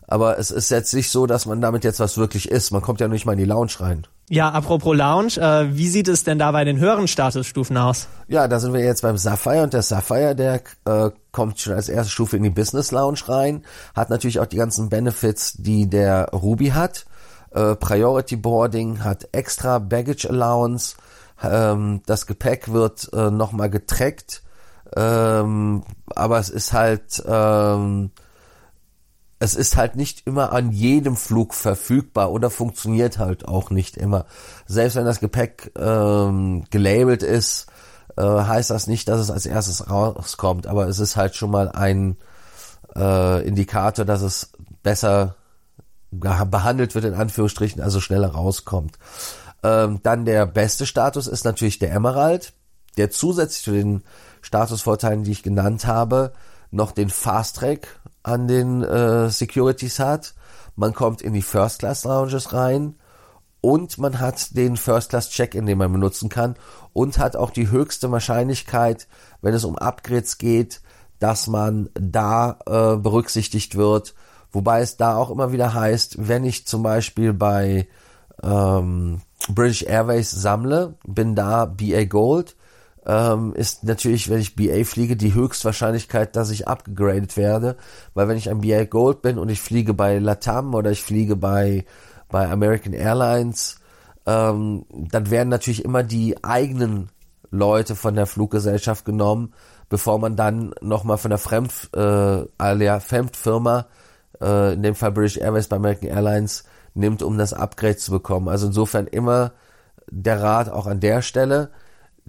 Aber 0.08 0.38
es 0.38 0.50
ist 0.50 0.70
jetzt 0.70 0.94
nicht 0.94 1.10
so, 1.10 1.26
dass 1.26 1.44
man 1.44 1.60
damit 1.60 1.84
jetzt 1.84 2.00
was 2.00 2.16
wirklich 2.16 2.50
ist. 2.50 2.70
Man 2.70 2.80
kommt 2.80 3.00
ja 3.00 3.08
nicht 3.08 3.26
mal 3.26 3.32
in 3.32 3.38
die 3.38 3.44
Lounge 3.44 3.72
rein. 3.78 4.06
Ja, 4.30 4.50
apropos 4.50 4.96
Lounge, 4.96 5.36
äh, 5.36 5.76
wie 5.76 5.88
sieht 5.88 6.08
es 6.08 6.24
denn 6.24 6.38
da 6.38 6.50
bei 6.50 6.64
den 6.64 6.78
höheren 6.78 7.08
Statusstufen 7.08 7.76
aus? 7.76 8.08
Ja, 8.26 8.48
da 8.48 8.58
sind 8.58 8.72
wir 8.72 8.80
jetzt 8.80 9.02
beim 9.02 9.18
Sapphire 9.18 9.62
und 9.62 9.74
der 9.74 9.82
Sapphire, 9.82 10.34
der 10.34 10.62
äh, 10.86 11.10
kommt 11.30 11.60
schon 11.60 11.74
als 11.74 11.90
erste 11.90 12.10
Stufe 12.10 12.38
in 12.38 12.42
die 12.42 12.50
Business 12.50 12.90
Lounge 12.90 13.20
rein, 13.26 13.64
hat 13.94 14.08
natürlich 14.08 14.40
auch 14.40 14.46
die 14.46 14.56
ganzen 14.56 14.88
Benefits, 14.88 15.52
die 15.58 15.88
der 15.88 16.30
Ruby 16.30 16.68
hat. 16.68 17.04
Äh, 17.50 17.74
Priority 17.74 18.36
Boarding 18.36 19.04
hat 19.04 19.28
extra 19.32 19.78
Baggage 19.78 20.28
Allowance, 20.28 20.96
ähm, 21.42 22.00
das 22.06 22.26
Gepäck 22.26 22.72
wird 22.72 23.10
äh, 23.12 23.30
nochmal 23.30 23.68
getrackt, 23.68 24.42
ähm, 24.96 25.82
aber 26.14 26.38
es 26.38 26.48
ist 26.48 26.72
halt 26.72 27.22
ähm, 27.26 28.10
es 29.38 29.54
ist 29.54 29.76
halt 29.76 29.96
nicht 29.96 30.26
immer 30.26 30.52
an 30.52 30.72
jedem 30.72 31.16
Flug 31.16 31.54
verfügbar 31.54 32.32
oder 32.32 32.50
funktioniert 32.50 33.18
halt 33.18 33.46
auch 33.46 33.70
nicht 33.70 33.96
immer. 33.96 34.26
Selbst 34.66 34.96
wenn 34.96 35.04
das 35.04 35.20
Gepäck 35.20 35.72
ähm, 35.78 36.64
gelabelt 36.70 37.22
ist, 37.22 37.66
äh, 38.16 38.22
heißt 38.22 38.70
das 38.70 38.88
nicht, 38.88 39.08
dass 39.08 39.20
es 39.20 39.30
als 39.30 39.46
erstes 39.46 39.90
rauskommt, 39.90 40.66
aber 40.66 40.88
es 40.88 40.98
ist 40.98 41.16
halt 41.16 41.36
schon 41.36 41.50
mal 41.50 41.68
ein 41.68 42.16
äh, 42.96 43.46
Indikator, 43.46 44.04
dass 44.04 44.22
es 44.22 44.50
besser 44.82 45.36
behandelt 46.10 46.94
wird, 46.94 47.04
in 47.04 47.14
Anführungsstrichen, 47.14 47.82
also 47.82 48.00
schneller 48.00 48.28
rauskommt. 48.28 48.98
Ähm, 49.62 50.00
dann 50.02 50.24
der 50.24 50.46
beste 50.46 50.86
Status 50.86 51.26
ist 51.26 51.44
natürlich 51.44 51.78
der 51.78 51.92
Emerald, 51.92 52.54
der 52.96 53.10
zusätzlich 53.10 53.62
zu 53.62 53.72
den 53.72 54.02
Statusvorteilen, 54.40 55.24
die 55.24 55.32
ich 55.32 55.42
genannt 55.42 55.86
habe, 55.86 56.32
noch 56.70 56.92
den 56.92 57.10
Fast 57.10 57.56
Track 57.56 58.00
an 58.22 58.48
den 58.48 58.82
äh, 58.82 59.30
Securities 59.30 59.98
hat. 59.98 60.34
Man 60.76 60.94
kommt 60.94 61.22
in 61.22 61.32
die 61.32 61.42
First 61.42 61.80
Class 61.80 62.04
Lounges 62.04 62.52
rein 62.52 62.94
und 63.60 63.98
man 63.98 64.20
hat 64.20 64.56
den 64.56 64.76
First-Class-Check-In, 64.76 65.66
den 65.66 65.78
man 65.78 65.92
benutzen 65.92 66.28
kann 66.28 66.54
und 66.92 67.18
hat 67.18 67.36
auch 67.36 67.50
die 67.50 67.70
höchste 67.70 68.10
Wahrscheinlichkeit, 68.10 69.08
wenn 69.42 69.54
es 69.54 69.64
um 69.64 69.76
Upgrades 69.76 70.38
geht, 70.38 70.80
dass 71.18 71.48
man 71.48 71.90
da 71.94 72.58
äh, 72.66 72.96
berücksichtigt 72.96 73.74
wird. 73.74 74.14
Wobei 74.52 74.80
es 74.80 74.96
da 74.96 75.16
auch 75.16 75.30
immer 75.30 75.52
wieder 75.52 75.74
heißt, 75.74 76.28
wenn 76.28 76.44
ich 76.44 76.66
zum 76.66 76.82
Beispiel 76.82 77.32
bei 77.32 77.88
ähm, 78.42 79.20
British 79.48 79.82
Airways 79.82 80.30
sammle, 80.30 80.94
bin 81.06 81.34
da 81.34 81.64
BA 81.64 82.04
Gold, 82.04 82.56
ähm, 83.08 83.54
ist 83.54 83.84
natürlich, 83.84 84.28
wenn 84.28 84.38
ich 84.38 84.54
BA 84.54 84.84
fliege, 84.84 85.16
die 85.16 85.32
Höchstwahrscheinlichkeit, 85.32 86.36
dass 86.36 86.50
ich 86.50 86.68
abgegradet 86.68 87.38
werde. 87.38 87.76
Weil 88.12 88.28
wenn 88.28 88.36
ich 88.36 88.50
ein 88.50 88.60
BA 88.60 88.84
Gold 88.84 89.22
bin 89.22 89.38
und 89.38 89.48
ich 89.48 89.62
fliege 89.62 89.94
bei 89.94 90.18
Latam 90.18 90.74
oder 90.74 90.90
ich 90.90 91.02
fliege 91.02 91.34
bei, 91.34 91.86
bei 92.28 92.48
American 92.50 92.92
Airlines, 92.92 93.80
ähm, 94.26 94.84
dann 94.90 95.30
werden 95.30 95.48
natürlich 95.48 95.86
immer 95.86 96.02
die 96.02 96.44
eigenen 96.44 97.08
Leute 97.50 97.96
von 97.96 98.14
der 98.14 98.26
Fluggesellschaft 98.26 99.06
genommen, 99.06 99.54
bevor 99.88 100.18
man 100.18 100.36
dann 100.36 100.74
nochmal 100.82 101.16
von 101.16 101.30
der 101.30 101.38
Fremd, 101.38 101.72
äh, 101.94 103.00
Fremdfirma, 103.00 103.86
äh, 104.42 104.74
in 104.74 104.82
dem 104.82 104.94
Fall 104.94 105.12
British 105.12 105.38
Airways 105.38 105.68
bei 105.68 105.76
American 105.76 106.10
Airlines, 106.10 106.64
nimmt, 106.92 107.22
um 107.22 107.38
das 107.38 107.54
Upgrade 107.54 107.96
zu 107.96 108.10
bekommen. 108.10 108.48
Also 108.48 108.66
insofern 108.66 109.06
immer 109.06 109.52
der 110.10 110.42
Rat 110.42 110.68
auch 110.68 110.86
an 110.86 111.00
der 111.00 111.22
Stelle, 111.22 111.70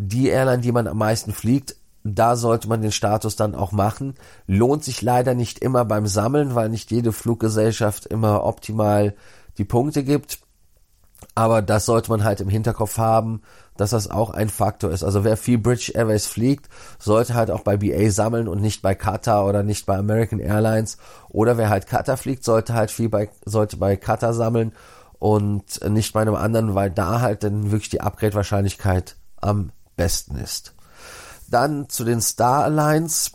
die 0.01 0.29
Airline, 0.29 0.61
die 0.61 0.71
man 0.71 0.87
am 0.87 0.97
meisten 0.97 1.33
fliegt, 1.33 1.75
da 2.05 2.37
sollte 2.37 2.69
man 2.69 2.81
den 2.81 2.93
Status 2.93 3.35
dann 3.35 3.53
auch 3.53 3.73
machen. 3.73 4.15
Lohnt 4.47 4.85
sich 4.85 5.01
leider 5.01 5.35
nicht 5.35 5.59
immer 5.59 5.83
beim 5.83 6.07
Sammeln, 6.07 6.55
weil 6.55 6.69
nicht 6.69 6.89
jede 6.89 7.11
Fluggesellschaft 7.11 8.05
immer 8.05 8.45
optimal 8.45 9.13
die 9.57 9.65
Punkte 9.65 10.03
gibt. 10.05 10.39
Aber 11.35 11.61
das 11.61 11.85
sollte 11.85 12.11
man 12.11 12.23
halt 12.23 12.39
im 12.39 12.47
Hinterkopf 12.47 12.97
haben, 12.97 13.41
dass 13.75 13.89
das 13.89 14.09
auch 14.09 14.29
ein 14.29 14.47
Faktor 14.47 14.89
ist. 14.91 15.03
Also 15.03 15.25
wer 15.25 15.35
viel 15.35 15.57
British 15.57 15.93
Airways 15.93 16.25
fliegt, 16.25 16.69
sollte 16.97 17.33
halt 17.33 17.51
auch 17.51 17.61
bei 17.61 17.75
BA 17.75 18.09
sammeln 18.09 18.47
und 18.47 18.61
nicht 18.61 18.81
bei 18.81 18.95
Qatar 18.95 19.45
oder 19.45 19.63
nicht 19.63 19.85
bei 19.85 19.97
American 19.97 20.39
Airlines. 20.39 20.97
Oder 21.27 21.57
wer 21.57 21.69
halt 21.69 21.87
Qatar 21.87 22.15
fliegt, 22.15 22.45
sollte 22.45 22.73
halt 22.73 22.89
viel 22.89 23.09
bei, 23.09 23.29
sollte 23.43 23.75
bei 23.75 23.97
Qatar 23.97 24.33
sammeln 24.33 24.71
und 25.19 25.85
nicht 25.89 26.13
bei 26.13 26.21
einem 26.21 26.35
anderen, 26.35 26.73
weil 26.73 26.89
da 26.89 27.19
halt 27.19 27.43
dann 27.43 27.71
wirklich 27.71 27.89
die 27.89 27.99
Upgrade-Wahrscheinlichkeit 27.99 29.17
am 29.41 29.71
besten 29.99 30.37
ist. 30.37 30.73
Dann 31.49 31.89
zu 31.89 32.05
den 32.05 32.21
Star 32.21 32.63
Alliance 32.63 33.31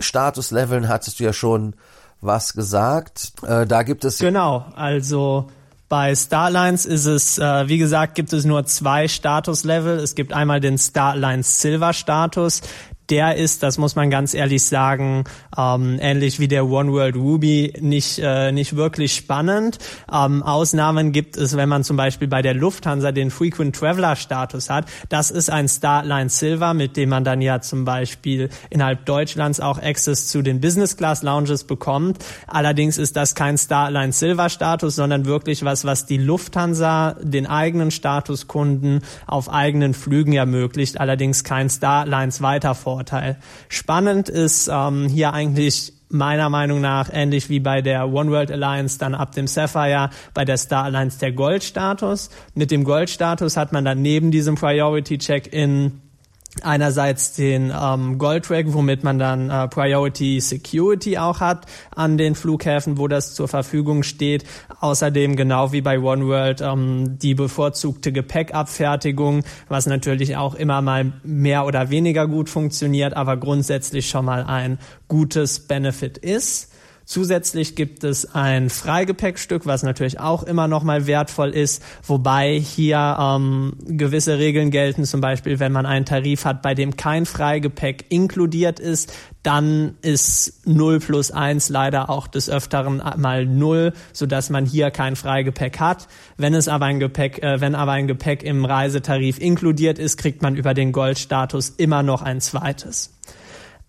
Statusleveln 0.00 0.88
hattest 0.88 1.20
du 1.20 1.24
ja 1.24 1.32
schon 1.32 1.74
was 2.20 2.52
gesagt. 2.52 3.32
Äh, 3.46 3.66
da 3.66 3.84
gibt 3.84 4.04
es 4.04 4.18
genau, 4.18 4.66
also 4.74 5.48
bei 5.88 6.14
Starlines 6.14 6.84
ist 6.84 7.06
es, 7.06 7.38
äh, 7.38 7.68
wie 7.68 7.78
gesagt, 7.78 8.16
gibt 8.16 8.32
es 8.32 8.44
nur 8.44 8.64
zwei 8.66 9.08
Statuslevel. 9.08 9.98
Es 9.98 10.14
gibt 10.14 10.32
einmal 10.32 10.60
den 10.60 10.78
Starlines 10.78 11.60
Silver 11.60 11.92
Status 11.92 12.60
der 13.10 13.36
ist, 13.36 13.62
das 13.62 13.78
muss 13.78 13.96
man 13.96 14.10
ganz 14.10 14.34
ehrlich 14.34 14.64
sagen, 14.64 15.24
ähm, 15.56 15.98
ähnlich 16.00 16.38
wie 16.38 16.48
der 16.48 16.66
One 16.66 16.92
World 16.92 17.16
Ruby, 17.16 17.74
nicht, 17.80 18.18
äh, 18.18 18.52
nicht 18.52 18.76
wirklich 18.76 19.14
spannend. 19.14 19.78
Ähm, 20.12 20.42
Ausnahmen 20.42 21.12
gibt 21.12 21.36
es, 21.36 21.56
wenn 21.56 21.68
man 21.68 21.84
zum 21.84 21.96
Beispiel 21.96 22.28
bei 22.28 22.42
der 22.42 22.54
Lufthansa 22.54 23.12
den 23.12 23.30
Frequent 23.30 23.74
Traveler 23.74 24.16
Status 24.16 24.70
hat. 24.70 24.86
Das 25.08 25.30
ist 25.30 25.50
ein 25.50 25.68
Starline 25.68 26.30
Silver, 26.30 26.74
mit 26.74 26.96
dem 26.96 27.08
man 27.08 27.24
dann 27.24 27.40
ja 27.40 27.60
zum 27.60 27.84
Beispiel 27.84 28.48
innerhalb 28.70 29.04
Deutschlands 29.06 29.60
auch 29.60 29.78
Access 29.78 30.28
zu 30.28 30.42
den 30.42 30.60
Business 30.60 30.96
Class 30.96 31.22
Lounges 31.22 31.64
bekommt. 31.64 32.18
Allerdings 32.46 32.98
ist 32.98 33.16
das 33.16 33.34
kein 33.34 33.58
Starline 33.58 34.12
Silver 34.12 34.48
Status, 34.48 34.96
sondern 34.96 35.24
wirklich 35.24 35.64
was, 35.64 35.84
was 35.84 36.06
die 36.06 36.18
Lufthansa 36.18 37.16
den 37.20 37.46
eigenen 37.46 37.90
Statuskunden 37.90 39.00
auf 39.26 39.50
eigenen 39.50 39.94
Flügen 39.94 40.32
ermöglicht. 40.32 41.00
Allerdings 41.00 41.44
kein 41.44 41.68
Starlines 41.68 42.40
Weiterfort 42.40 42.99
Vorteil. 43.00 43.38
Spannend 43.70 44.28
ist 44.28 44.68
ähm, 44.70 45.08
hier 45.08 45.32
eigentlich 45.32 45.94
meiner 46.10 46.50
Meinung 46.50 46.82
nach 46.82 47.08
ähnlich 47.10 47.48
wie 47.48 47.58
bei 47.58 47.80
der 47.80 48.12
One 48.12 48.30
World 48.30 48.50
Alliance 48.50 48.98
dann 48.98 49.14
ab 49.14 49.32
dem 49.32 49.46
Sapphire 49.46 50.10
bei 50.34 50.44
der 50.44 50.58
Star 50.58 50.84
Alliance 50.84 51.18
der 51.18 51.32
Goldstatus. 51.32 52.28
Mit 52.54 52.70
dem 52.70 52.84
Goldstatus 52.84 53.56
hat 53.56 53.72
man 53.72 53.86
dann 53.86 54.02
neben 54.02 54.30
diesem 54.30 54.56
Priority 54.56 55.16
Check-in 55.16 56.02
einerseits 56.62 57.32
den 57.34 57.72
ähm, 57.74 58.18
Goldtrack, 58.18 58.66
womit 58.72 59.04
man 59.04 59.18
dann 59.18 59.50
äh, 59.50 59.68
Priority 59.68 60.40
Security 60.40 61.16
auch 61.16 61.40
hat 61.40 61.66
an 61.94 62.18
den 62.18 62.34
Flughäfen, 62.34 62.98
wo 62.98 63.08
das 63.08 63.34
zur 63.34 63.48
Verfügung 63.48 64.02
steht. 64.02 64.44
Außerdem 64.80 65.36
genau 65.36 65.72
wie 65.72 65.80
bei 65.80 65.98
One 66.00 66.26
World 66.26 66.60
ähm, 66.60 67.18
die 67.18 67.34
bevorzugte 67.34 68.12
Gepäckabfertigung, 68.12 69.44
was 69.68 69.86
natürlich 69.86 70.36
auch 70.36 70.54
immer 70.54 70.82
mal 70.82 71.12
mehr 71.22 71.66
oder 71.66 71.90
weniger 71.90 72.26
gut 72.26 72.48
funktioniert, 72.48 73.14
aber 73.14 73.36
grundsätzlich 73.36 74.08
schon 74.08 74.24
mal 74.24 74.44
ein 74.44 74.78
gutes 75.08 75.60
Benefit 75.60 76.18
ist. 76.18 76.69
Zusätzlich 77.10 77.74
gibt 77.74 78.04
es 78.04 78.36
ein 78.36 78.70
Freigepäckstück, 78.70 79.66
was 79.66 79.82
natürlich 79.82 80.20
auch 80.20 80.44
immer 80.44 80.68
noch 80.68 80.84
mal 80.84 81.08
wertvoll 81.08 81.50
ist, 81.50 81.82
wobei 82.06 82.60
hier 82.60 83.16
ähm, 83.18 83.72
gewisse 83.84 84.38
Regeln 84.38 84.70
gelten. 84.70 85.04
Zum 85.04 85.20
Beispiel, 85.20 85.58
wenn 85.58 85.72
man 85.72 85.86
einen 85.86 86.04
Tarif 86.04 86.44
hat, 86.44 86.62
bei 86.62 86.76
dem 86.76 86.94
kein 86.94 87.26
Freigepäck 87.26 88.04
inkludiert 88.10 88.78
ist, 88.78 89.12
dann 89.42 89.96
ist 90.02 90.64
0 90.68 91.00
plus 91.00 91.32
1 91.32 91.68
leider 91.70 92.10
auch 92.10 92.28
des 92.28 92.48
Öfteren 92.48 93.02
mal 93.16 93.44
0, 93.44 93.92
sodass 94.12 94.48
man 94.48 94.64
hier 94.64 94.92
kein 94.92 95.16
Freigepäck 95.16 95.80
hat. 95.80 96.06
Wenn 96.36 96.54
es 96.54 96.68
aber 96.68 96.84
ein 96.84 97.00
Gepäck, 97.00 97.42
äh, 97.42 97.60
wenn 97.60 97.74
aber 97.74 97.90
ein 97.90 98.06
Gepäck 98.06 98.44
im 98.44 98.64
Reisetarif 98.64 99.40
inkludiert 99.40 99.98
ist, 99.98 100.16
kriegt 100.16 100.42
man 100.42 100.54
über 100.54 100.74
den 100.74 100.92
Goldstatus 100.92 101.70
immer 101.70 102.04
noch 102.04 102.22
ein 102.22 102.40
zweites. 102.40 103.10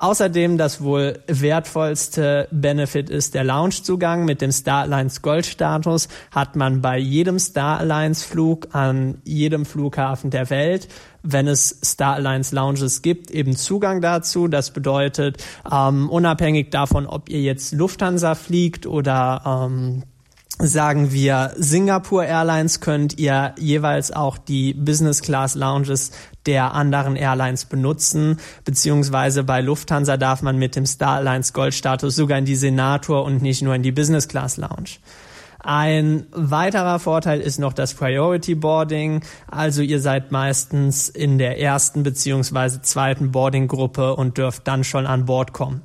Außerdem 0.02 0.58
das 0.58 0.82
wohl 0.82 1.20
wertvollste 1.28 2.48
Benefit 2.50 3.12
ist 3.12 3.36
der 3.36 3.44
Loungezugang. 3.44 4.26
Mit 4.26 4.42
dem 4.42 4.52
Star 4.52 4.82
Alliance 4.82 5.22
Gold 5.22 5.46
Status 5.46 6.08
hat 6.32 6.56
man 6.56 6.82
bei 6.82 6.98
jedem 6.98 7.38
Star 7.38 7.78
Alliance 7.78 8.28
Flug 8.28 8.70
an 8.72 9.22
jedem 9.26 9.64
Flughafen 9.64 10.32
der 10.32 10.50
Welt 10.50 10.88
wenn 11.24 11.48
es 11.48 11.80
Star 11.84 12.16
Alliance 12.16 12.56
Lounges 12.56 13.02
gibt, 13.02 13.32
eben 13.32 13.56
Zugang 13.56 14.02
dazu. 14.02 14.48
Das 14.48 14.72
bedeutet, 14.72 15.44
ähm, 15.72 16.10
unabhängig 16.10 16.72
davon, 16.72 17.06
ob 17.06 17.30
ihr 17.30 17.42
jetzt 17.42 17.74
Lufthansa 17.74 18.36
fliegt 18.36 18.88
oder 18.88 19.68
ähm, 19.70 20.04
sagen 20.64 21.12
wir 21.12 21.54
Singapore 21.58 22.26
Airlines, 22.26 22.80
könnt 22.80 23.18
ihr 23.18 23.54
jeweils 23.58 24.12
auch 24.12 24.38
die 24.38 24.74
Business 24.74 25.22
Class 25.22 25.56
Lounges 25.56 26.12
der 26.46 26.74
anderen 26.74 27.16
Airlines 27.16 27.66
benutzen, 27.66 28.38
beziehungsweise 28.66 29.44
bei 29.44 29.62
Lufthansa 29.62 30.18
darf 30.18 30.42
man 30.42 30.58
mit 30.58 30.76
dem 30.76 30.86
Star 30.86 31.16
Alliance 31.16 31.54
Gold 31.54 31.74
Status 31.74 32.16
sogar 32.16 32.38
in 32.38 32.46
die 32.46 32.56
Senator 32.56 33.24
und 33.24 33.42
nicht 33.42 33.62
nur 33.62 33.76
in 33.76 33.84
die 33.84 33.92
Business 33.92 34.28
Class 34.28 34.58
Lounge. 34.58 34.98
Ein 35.64 36.26
weiterer 36.32 36.98
Vorteil 36.98 37.40
ist 37.40 37.60
noch 37.60 37.74
das 37.74 37.94
Priority 37.94 38.56
Boarding. 38.56 39.22
Also 39.48 39.84
ihr 39.84 40.00
seid 40.00 40.32
meistens 40.32 41.08
in 41.08 41.38
der 41.38 41.60
ersten 41.60 42.02
beziehungsweise 42.02 42.82
zweiten 42.82 43.32
Boarding 43.32 43.68
Gruppe 43.68 44.16
und 44.16 44.40
dürft 44.40 44.68
dann 44.68 44.84
schon 44.84 45.06
an 45.06 45.26
Bord 45.26 45.54
kommen. 45.54 45.84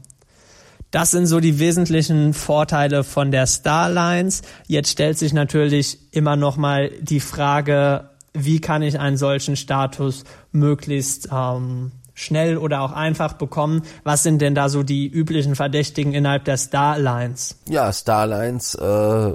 Das 0.96 1.10
sind 1.10 1.26
so 1.26 1.40
die 1.40 1.58
wesentlichen 1.58 2.32
Vorteile 2.32 3.04
von 3.04 3.30
der 3.30 3.46
Starlines. 3.46 4.40
Jetzt 4.66 4.88
stellt 4.88 5.18
sich 5.18 5.34
natürlich 5.34 5.98
immer 6.10 6.36
noch 6.36 6.56
mal 6.56 6.90
die 7.02 7.20
Frage, 7.20 8.08
wie 8.32 8.62
kann 8.62 8.80
ich 8.80 8.98
einen 8.98 9.18
solchen 9.18 9.56
Status 9.56 10.24
möglichst 10.52 11.28
ähm, 11.30 11.92
schnell 12.14 12.56
oder 12.56 12.80
auch 12.80 12.92
einfach 12.92 13.34
bekommen. 13.34 13.82
Was 14.04 14.22
sind 14.22 14.40
denn 14.40 14.54
da 14.54 14.70
so 14.70 14.82
die 14.82 15.06
üblichen 15.06 15.54
Verdächtigen 15.54 16.14
innerhalb 16.14 16.46
der 16.46 16.56
Starlines? 16.56 17.56
Ja, 17.68 17.92
Starlines, 17.92 18.74
äh, 18.76 19.32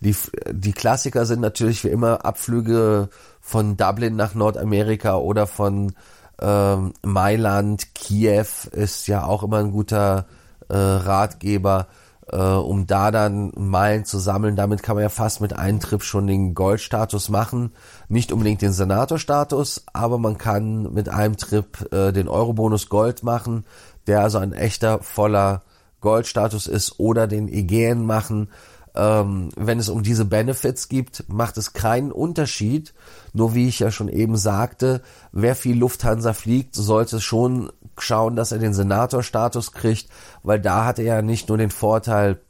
die, 0.00 0.14
die 0.52 0.72
Klassiker 0.72 1.26
sind 1.26 1.40
natürlich 1.40 1.82
wie 1.82 1.88
immer 1.88 2.24
Abflüge 2.24 3.08
von 3.40 3.76
Dublin 3.76 4.14
nach 4.14 4.36
Nordamerika 4.36 5.16
oder 5.16 5.48
von 5.48 5.94
ähm, 6.40 6.92
Mailand, 7.02 7.92
Kiew 7.96 8.46
ist 8.70 9.08
ja 9.08 9.24
auch 9.24 9.42
immer 9.42 9.58
ein 9.58 9.72
guter 9.72 10.26
äh, 10.68 10.76
Ratgeber 10.76 11.86
äh, 12.30 12.36
um 12.36 12.86
da 12.86 13.10
dann 13.10 13.52
Meilen 13.56 14.04
zu 14.04 14.18
sammeln. 14.18 14.56
Damit 14.56 14.82
kann 14.82 14.96
man 14.96 15.02
ja 15.02 15.08
fast 15.08 15.40
mit 15.40 15.56
einem 15.56 15.80
Trip 15.80 16.02
schon 16.02 16.26
den 16.26 16.54
Goldstatus 16.54 17.28
machen. 17.28 17.72
Nicht 18.08 18.32
unbedingt 18.32 18.62
den 18.62 18.72
Senatorstatus, 18.72 19.84
aber 19.92 20.18
man 20.18 20.38
kann 20.38 20.92
mit 20.92 21.08
einem 21.08 21.36
Trip 21.36 21.92
äh, 21.92 22.12
den 22.12 22.28
Eurobonus 22.28 22.88
Gold 22.88 23.22
machen, 23.22 23.64
der 24.06 24.22
also 24.22 24.38
ein 24.38 24.52
echter 24.52 25.00
voller 25.02 25.62
Goldstatus 26.00 26.66
ist, 26.66 26.98
oder 26.98 27.26
den 27.26 27.48
Ägäen 27.48 28.04
machen. 28.04 28.48
Ähm, 28.96 29.50
wenn 29.56 29.78
es 29.78 29.88
um 29.88 30.02
diese 30.02 30.24
Benefits 30.24 30.88
gibt, 30.88 31.24
macht 31.28 31.58
es 31.58 31.74
keinen 31.74 32.10
Unterschied. 32.10 32.94
Nur 33.32 33.54
wie 33.54 33.68
ich 33.68 33.78
ja 33.78 33.90
schon 33.90 34.08
eben 34.08 34.36
sagte, 34.36 35.02
wer 35.32 35.54
viel 35.54 35.78
Lufthansa 35.78 36.32
fliegt, 36.32 36.74
sollte 36.74 37.20
schon 37.20 37.70
schauen, 37.98 38.36
dass 38.36 38.52
er 38.52 38.58
den 38.58 38.74
Senatorstatus 38.74 39.72
kriegt, 39.72 40.08
weil 40.42 40.60
da 40.60 40.84
hat 40.84 40.98
er 40.98 41.04
ja 41.04 41.22
nicht 41.22 41.48
nur 41.48 41.58
den 41.58 41.70
Vorteil, 41.70 42.40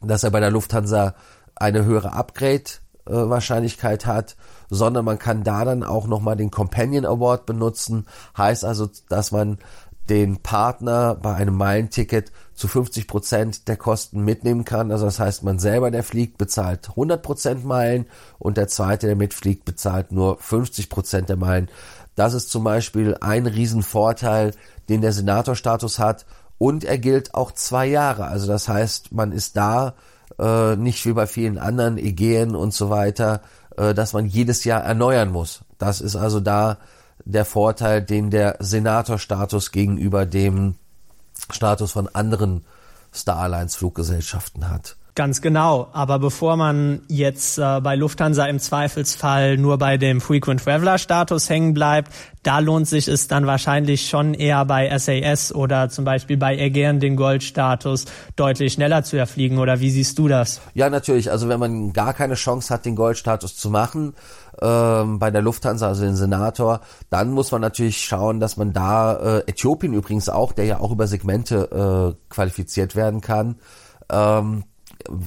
dass 0.00 0.24
er 0.24 0.30
bei 0.30 0.40
der 0.40 0.50
Lufthansa 0.50 1.14
eine 1.54 1.84
höhere 1.84 2.12
Upgrade 2.12 2.64
Wahrscheinlichkeit 3.06 4.06
hat, 4.06 4.36
sondern 4.70 5.04
man 5.04 5.18
kann 5.18 5.44
da 5.44 5.64
dann 5.64 5.82
auch 5.82 6.06
nochmal 6.06 6.36
den 6.36 6.50
Companion 6.50 7.04
Award 7.04 7.46
benutzen. 7.46 8.06
Heißt 8.36 8.64
also, 8.64 8.88
dass 9.08 9.30
man 9.30 9.58
den 10.08 10.38
Partner 10.38 11.14
bei 11.14 11.34
einem 11.34 11.56
Meilenticket 11.56 12.30
zu 12.54 12.68
50 12.68 13.08
Prozent 13.08 13.68
der 13.68 13.76
Kosten 13.76 14.24
mitnehmen 14.24 14.64
kann. 14.64 14.92
Also 14.92 15.06
das 15.06 15.18
heißt, 15.18 15.42
man 15.42 15.58
selber, 15.58 15.90
der 15.90 16.04
fliegt, 16.04 16.38
bezahlt 16.38 16.90
100 16.90 17.22
Prozent 17.22 17.64
Meilen 17.64 18.06
und 18.38 18.56
der 18.56 18.68
zweite, 18.68 19.06
der 19.06 19.16
mitfliegt, 19.16 19.64
bezahlt 19.64 20.12
nur 20.12 20.38
50 20.38 20.88
Prozent 20.90 21.28
der 21.28 21.36
Meilen. 21.36 21.68
Das 22.14 22.34
ist 22.34 22.50
zum 22.50 22.64
Beispiel 22.64 23.16
ein 23.20 23.46
Riesenvorteil, 23.46 24.52
den 24.88 25.00
der 25.00 25.12
Senatorstatus 25.12 25.98
hat 25.98 26.26
und 26.58 26.84
er 26.84 26.98
gilt 26.98 27.34
auch 27.34 27.52
zwei 27.52 27.86
Jahre. 27.86 28.26
Also 28.26 28.46
das 28.46 28.68
heißt, 28.68 29.12
man 29.12 29.32
ist 29.32 29.56
da 29.56 29.94
äh, 30.38 30.76
nicht 30.76 31.04
wie 31.06 31.12
bei 31.12 31.26
vielen 31.26 31.58
anderen 31.58 31.98
Egeen 31.98 32.54
und 32.54 32.72
so 32.72 32.90
weiter, 32.90 33.40
äh, 33.76 33.94
dass 33.94 34.12
man 34.12 34.26
jedes 34.26 34.64
Jahr 34.64 34.82
erneuern 34.82 35.32
muss. 35.32 35.60
Das 35.78 36.00
ist 36.00 36.14
also 36.16 36.40
da 36.40 36.78
der 37.24 37.44
Vorteil, 37.44 38.02
den 38.02 38.30
der 38.30 38.56
Senatorstatus 38.60 39.72
gegenüber 39.72 40.26
dem 40.26 40.76
Status 41.50 41.92
von 41.92 42.08
anderen 42.08 42.64
Star 43.12 43.38
Alliance 43.38 43.78
Fluggesellschaften 43.78 44.68
hat. 44.68 44.96
Ganz 45.16 45.40
genau. 45.40 45.88
Aber 45.92 46.18
bevor 46.18 46.56
man 46.56 47.02
jetzt 47.06 47.58
äh, 47.58 47.80
bei 47.80 47.94
Lufthansa 47.94 48.46
im 48.46 48.58
Zweifelsfall 48.58 49.56
nur 49.56 49.78
bei 49.78 49.96
dem 49.96 50.20
Frequent 50.20 50.64
Traveler 50.64 50.98
Status 50.98 51.48
hängen 51.48 51.72
bleibt, 51.72 52.10
da 52.42 52.58
lohnt 52.58 52.88
sich 52.88 53.06
es 53.06 53.28
dann 53.28 53.46
wahrscheinlich 53.46 54.08
schon 54.08 54.34
eher 54.34 54.64
bei 54.64 54.98
SAS 54.98 55.54
oder 55.54 55.88
zum 55.88 56.04
Beispiel 56.04 56.36
bei 56.36 56.58
Aegean 56.58 56.98
den 56.98 57.14
Goldstatus 57.14 58.06
deutlich 58.34 58.72
schneller 58.72 59.04
zu 59.04 59.16
erfliegen. 59.16 59.58
Oder 59.58 59.78
wie 59.78 59.90
siehst 59.90 60.18
du 60.18 60.26
das? 60.26 60.60
Ja, 60.74 60.90
natürlich. 60.90 61.30
Also 61.30 61.48
wenn 61.48 61.60
man 61.60 61.92
gar 61.92 62.12
keine 62.12 62.34
Chance 62.34 62.74
hat, 62.74 62.84
den 62.84 62.96
Goldstatus 62.96 63.56
zu 63.56 63.70
machen, 63.70 64.14
ähm, 64.60 65.20
bei 65.20 65.30
der 65.30 65.42
Lufthansa, 65.42 65.86
also 65.86 66.02
den 66.02 66.16
Senator, 66.16 66.80
dann 67.10 67.30
muss 67.30 67.52
man 67.52 67.60
natürlich 67.60 67.98
schauen, 67.98 68.40
dass 68.40 68.56
man 68.56 68.72
da, 68.72 69.14
äh, 69.38 69.50
Äthiopien 69.50 69.94
übrigens 69.94 70.28
auch, 70.28 70.52
der 70.52 70.64
ja 70.64 70.80
auch 70.80 70.90
über 70.90 71.06
Segmente 71.06 72.16
äh, 72.18 72.32
qualifiziert 72.34 72.96
werden 72.96 73.20
kann, 73.20 73.56
ähm, 74.10 74.64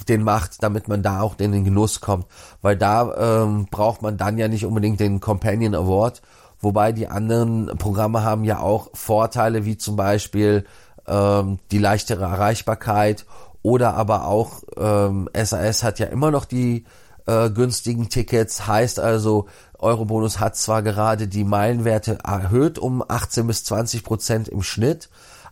den 0.07 0.23
macht, 0.23 0.63
damit 0.63 0.87
man 0.87 1.03
da 1.03 1.21
auch 1.21 1.35
in 1.39 1.51
den 1.51 1.65
Genuss 1.65 2.01
kommt. 2.01 2.25
Weil 2.61 2.77
da 2.77 3.43
ähm, 3.43 3.67
braucht 3.69 4.01
man 4.01 4.17
dann 4.17 4.37
ja 4.37 4.47
nicht 4.47 4.65
unbedingt 4.65 4.99
den 4.99 5.19
Companion 5.19 5.75
Award, 5.75 6.21
wobei 6.59 6.91
die 6.91 7.07
anderen 7.07 7.67
Programme 7.77 8.23
haben 8.23 8.43
ja 8.43 8.59
auch 8.59 8.89
Vorteile, 8.93 9.65
wie 9.65 9.77
zum 9.77 9.95
Beispiel 9.95 10.65
ähm, 11.07 11.59
die 11.71 11.79
leichtere 11.79 12.25
Erreichbarkeit 12.25 13.25
oder 13.61 13.95
aber 13.95 14.25
auch 14.27 14.63
ähm, 14.77 15.29
SAS 15.33 15.83
hat 15.83 15.99
ja 15.99 16.07
immer 16.07 16.31
noch 16.31 16.45
die 16.45 16.85
äh, 17.25 17.49
günstigen 17.49 18.09
Tickets, 18.09 18.67
heißt 18.67 18.99
also, 18.99 19.47
Eurobonus 19.77 20.39
hat 20.39 20.55
zwar 20.55 20.81
gerade 20.81 21.27
die 21.27 21.43
Meilenwerte 21.43 22.19
erhöht 22.23 22.79
um 22.79 23.03
18 23.07 23.45
bis 23.45 23.63
20 23.65 24.03
Prozent 24.03 24.47
im 24.47 24.63
Schnitt, 24.63 25.09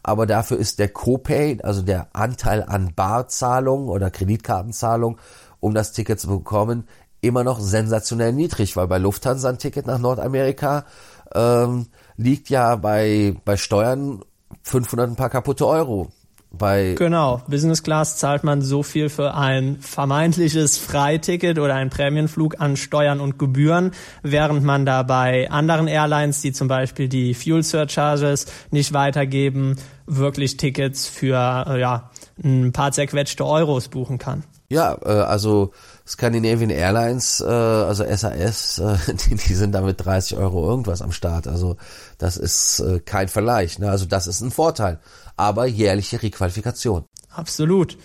aber 0.08 0.28
dafür 0.28 0.58
ist 0.58 0.78
der 0.78 0.90
Copay, 0.90 1.58
also 1.64 1.82
der 1.82 2.10
Anteil 2.14 2.62
an 2.62 2.94
Barzahlung 2.96 3.88
oder 3.88 4.12
Kreditkartenzahlung, 4.12 5.18
um 5.60 5.74
das 5.74 5.94
Ticket 5.94 6.20
zu 6.20 6.28
bekommen, 6.28 6.88
immer 7.22 7.44
noch 7.44 7.60
sensationell 7.60 8.32
niedrig, 8.32 8.76
weil 8.78 8.86
bei 8.86 9.00
Lufthansa 9.00 9.50
ein 9.50 9.58
Ticket 9.58 9.88
nach 9.88 9.98
Nordamerika 9.98 10.86
ähm, 11.34 11.88
liegt 12.18 12.52
ja 12.52 12.76
bei, 12.76 13.36
bei 13.46 13.58
Steuern 13.58 14.22
500 14.62 15.10
ein 15.10 15.16
paar 15.16 15.32
kaputte 15.32 15.66
Euro. 15.66 16.12
Bei 16.52 16.96
genau, 16.98 17.42
Business 17.48 17.84
Class 17.84 18.18
zahlt 18.18 18.44
man 18.44 18.62
so 18.62 18.84
viel 18.84 19.10
für 19.10 19.34
ein 19.34 19.78
vermeintliches 19.82 20.78
Freiticket 20.78 21.60
oder 21.60 21.74
einen 21.74 21.90
Prämienflug 21.90 22.62
an 22.62 22.78
Steuern 22.78 23.20
und 23.20 23.38
Gebühren, 23.38 23.92
während 24.24 24.64
man 24.64 24.86
da 24.86 25.04
bei 25.04 25.50
anderen 25.50 25.88
Airlines, 25.88 26.42
die 26.42 26.54
zum 26.54 26.68
Beispiel 26.68 27.10
die 27.10 27.34
Fuel 27.34 27.64
Surcharges 27.64 28.46
nicht 28.72 28.94
weitergeben, 28.94 29.76
wirklich 30.06 30.58
Tickets 30.58 31.08
für 31.08 31.66
äh, 31.68 31.80
ja, 31.80 32.12
ein 32.44 32.72
paar 32.72 32.92
zerquetschte 32.92 33.46
Euros 33.46 33.88
buchen 33.88 34.18
kann. 34.18 34.44
Ja, 34.68 34.98
äh, 35.04 35.10
also 35.10 35.72
Scandinavian 36.08 36.70
Airlines, 36.70 37.40
äh, 37.42 37.46
also 37.46 38.04
SAS, 38.04 38.80
äh, 38.80 38.98
die, 39.30 39.36
die 39.36 39.54
sind 39.54 39.74
damit 39.74 40.04
30 40.04 40.38
Euro 40.38 40.68
irgendwas 40.68 41.02
am 41.02 41.12
Start. 41.12 41.48
Also 41.48 41.78
das 42.18 42.38
ist 42.38 42.80
äh, 42.80 43.00
kein 43.00 43.28
Vergleich. 43.28 43.80
Ne? 43.80 43.90
Also 43.90 44.06
das 44.06 44.28
ist 44.28 44.42
ein 44.42 44.52
Vorteil. 44.52 45.00
Aber 45.38 45.66
jährliche 45.66 46.22
Requalifikation. 46.22 47.06
Absolut. 47.30 47.98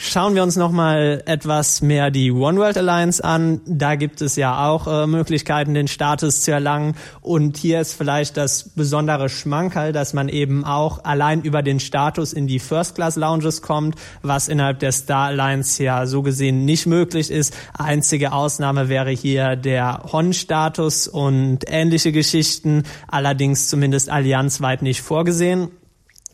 Schauen 0.00 0.36
wir 0.36 0.44
uns 0.44 0.54
nochmal 0.54 1.24
etwas 1.26 1.82
mehr 1.82 2.12
die 2.12 2.30
One 2.30 2.60
World 2.60 2.78
Alliance 2.78 3.22
an. 3.22 3.60
Da 3.66 3.96
gibt 3.96 4.22
es 4.22 4.36
ja 4.36 4.68
auch 4.68 4.86
äh, 4.86 5.08
Möglichkeiten, 5.08 5.74
den 5.74 5.88
Status 5.88 6.42
zu 6.42 6.52
erlangen. 6.52 6.94
Und 7.20 7.56
hier 7.56 7.80
ist 7.80 7.94
vielleicht 7.94 8.36
das 8.36 8.68
besondere 8.68 9.28
Schmankerl, 9.28 9.92
dass 9.92 10.14
man 10.14 10.28
eben 10.28 10.64
auch 10.64 11.02
allein 11.02 11.42
über 11.42 11.64
den 11.64 11.80
Status 11.80 12.32
in 12.32 12.46
die 12.46 12.60
First 12.60 12.94
Class 12.94 13.16
Lounges 13.16 13.60
kommt, 13.60 13.96
was 14.22 14.46
innerhalb 14.46 14.78
der 14.78 14.92
Star 14.92 15.26
Alliance 15.26 15.82
ja 15.82 16.06
so 16.06 16.22
gesehen 16.22 16.64
nicht 16.64 16.86
möglich 16.86 17.28
ist. 17.32 17.52
Einzige 17.76 18.30
Ausnahme 18.30 18.88
wäre 18.88 19.10
hier 19.10 19.56
der 19.56 20.04
Hon-Status 20.12 21.08
und 21.08 21.64
ähnliche 21.66 22.12
Geschichten, 22.12 22.84
allerdings 23.08 23.68
zumindest 23.68 24.10
allianzweit 24.10 24.80
nicht 24.80 25.02
vorgesehen. 25.02 25.70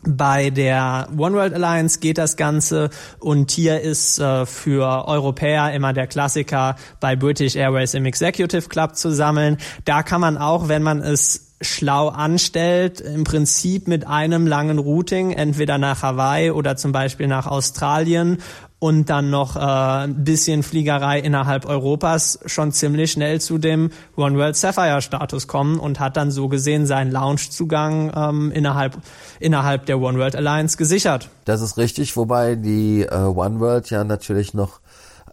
Bei 0.07 0.49
der 0.51 1.07
One 1.17 1.35
World 1.35 1.53
Alliance 1.53 1.99
geht 1.99 2.17
das 2.17 2.37
Ganze 2.37 2.89
und 3.19 3.49
hier 3.51 3.81
ist 3.81 4.19
äh, 4.19 4.45
für 4.45 5.07
Europäer 5.07 5.73
immer 5.73 5.93
der 5.93 6.07
Klassiker 6.07 6.75
bei 6.99 7.15
British 7.15 7.55
Airways 7.55 7.93
im 7.95 8.05
Executive 8.05 8.69
Club 8.69 8.95
zu 8.95 9.11
sammeln. 9.11 9.57
Da 9.83 10.03
kann 10.03 10.21
man 10.21 10.37
auch, 10.37 10.67
wenn 10.67 10.83
man 10.83 11.01
es 11.01 11.53
schlau 11.61 12.09
anstellt, 12.09 13.01
im 13.01 13.23
Prinzip 13.23 13.87
mit 13.87 14.05
einem 14.05 14.45
langen 14.45 14.77
Routing, 14.77 15.31
entweder 15.31 15.77
nach 15.77 16.03
Hawaii 16.03 16.51
oder 16.51 16.75
zum 16.75 16.91
Beispiel 16.91 17.27
nach 17.27 17.47
Australien 17.47 18.37
und 18.79 19.09
dann 19.09 19.29
noch 19.29 19.55
äh, 19.55 19.59
ein 19.59 20.23
bisschen 20.23 20.61
Fliegerei 20.61 21.19
innerhalb 21.19 21.65
Europas 21.65 22.39
schon 22.45 22.71
ziemlich 22.71 23.11
schnell 23.11 23.39
zu 23.39 23.57
dem 23.57 23.89
One 24.15 24.37
World 24.37 24.55
Sapphire 24.55 25.01
Status 25.01 25.47
kommen 25.47 25.79
und 25.79 25.99
hat 25.99 26.17
dann 26.17 26.29
so 26.29 26.49
gesehen 26.49 26.85
seinen 26.85 27.11
Loungezugang 27.11 28.11
ähm, 28.15 28.51
innerhalb 28.51 28.97
innerhalb 29.39 29.85
der 29.85 29.99
One 29.99 30.19
World 30.19 30.35
Alliance 30.35 30.77
gesichert. 30.77 31.29
Das 31.45 31.61
ist 31.61 31.77
richtig, 31.77 32.15
wobei 32.17 32.55
die 32.55 33.03
äh, 33.03 33.15
One 33.15 33.59
World 33.59 33.89
ja 33.89 34.03
natürlich 34.03 34.53
noch 34.53 34.81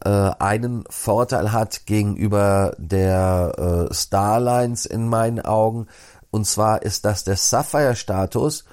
äh, 0.04 0.08
einen 0.08 0.84
Vorteil 0.88 1.52
hat 1.52 1.86
gegenüber 1.86 2.74
der 2.78 3.88
äh, 3.90 3.94
Starlines 3.94 4.86
in 4.86 5.08
meinen 5.08 5.40
Augen. 5.40 5.86
Und 6.30 6.46
zwar 6.46 6.82
ist, 6.82 7.04
dass 7.04 7.24
der 7.24 7.36
Sapphire-Status 7.36 8.64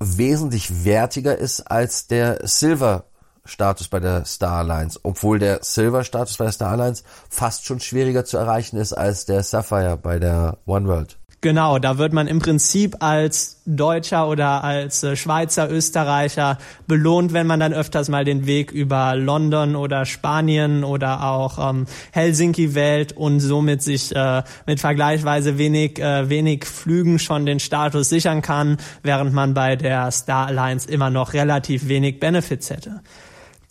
wesentlich 0.00 0.84
wertiger 0.84 1.38
ist 1.38 1.62
als 1.70 2.06
der 2.06 2.46
Silver 2.46 3.04
Status 3.46 3.88
bei 3.88 4.00
der 4.00 4.24
Star 4.24 4.58
Alliance, 4.58 4.98
obwohl 5.02 5.38
der 5.38 5.62
Silver 5.62 6.04
Status 6.04 6.36
bei 6.36 6.44
der 6.44 6.52
Star 6.52 6.72
Alliance 6.72 7.04
fast 7.28 7.66
schon 7.66 7.80
schwieriger 7.80 8.24
zu 8.24 8.36
erreichen 8.36 8.76
ist 8.76 8.92
als 8.92 9.26
der 9.26 9.42
Sapphire 9.42 9.96
bei 9.96 10.18
der 10.18 10.58
One 10.66 10.88
World. 10.88 11.18
Genau, 11.44 11.78
da 11.78 11.98
wird 11.98 12.14
man 12.14 12.26
im 12.26 12.38
Prinzip 12.38 12.96
als 13.00 13.60
Deutscher 13.66 14.28
oder 14.28 14.64
als 14.64 15.02
äh, 15.02 15.14
Schweizer, 15.14 15.70
Österreicher 15.70 16.56
belohnt, 16.86 17.34
wenn 17.34 17.46
man 17.46 17.60
dann 17.60 17.74
öfters 17.74 18.08
mal 18.08 18.24
den 18.24 18.46
Weg 18.46 18.72
über 18.72 19.14
London 19.14 19.76
oder 19.76 20.06
Spanien 20.06 20.84
oder 20.84 21.22
auch 21.22 21.58
ähm, 21.68 21.84
Helsinki 22.12 22.74
wählt 22.74 23.12
und 23.12 23.40
somit 23.40 23.82
sich 23.82 24.16
äh, 24.16 24.42
mit 24.64 24.80
vergleichsweise 24.80 25.58
wenig, 25.58 25.98
äh, 25.98 26.30
wenig 26.30 26.64
Flügen 26.64 27.18
schon 27.18 27.44
den 27.44 27.60
Status 27.60 28.08
sichern 28.08 28.40
kann, 28.40 28.78
während 29.02 29.34
man 29.34 29.52
bei 29.52 29.76
der 29.76 30.10
Star 30.12 30.46
Alliance 30.46 30.88
immer 30.88 31.10
noch 31.10 31.34
relativ 31.34 31.88
wenig 31.88 32.20
Benefits 32.20 32.70
hätte. 32.70 33.02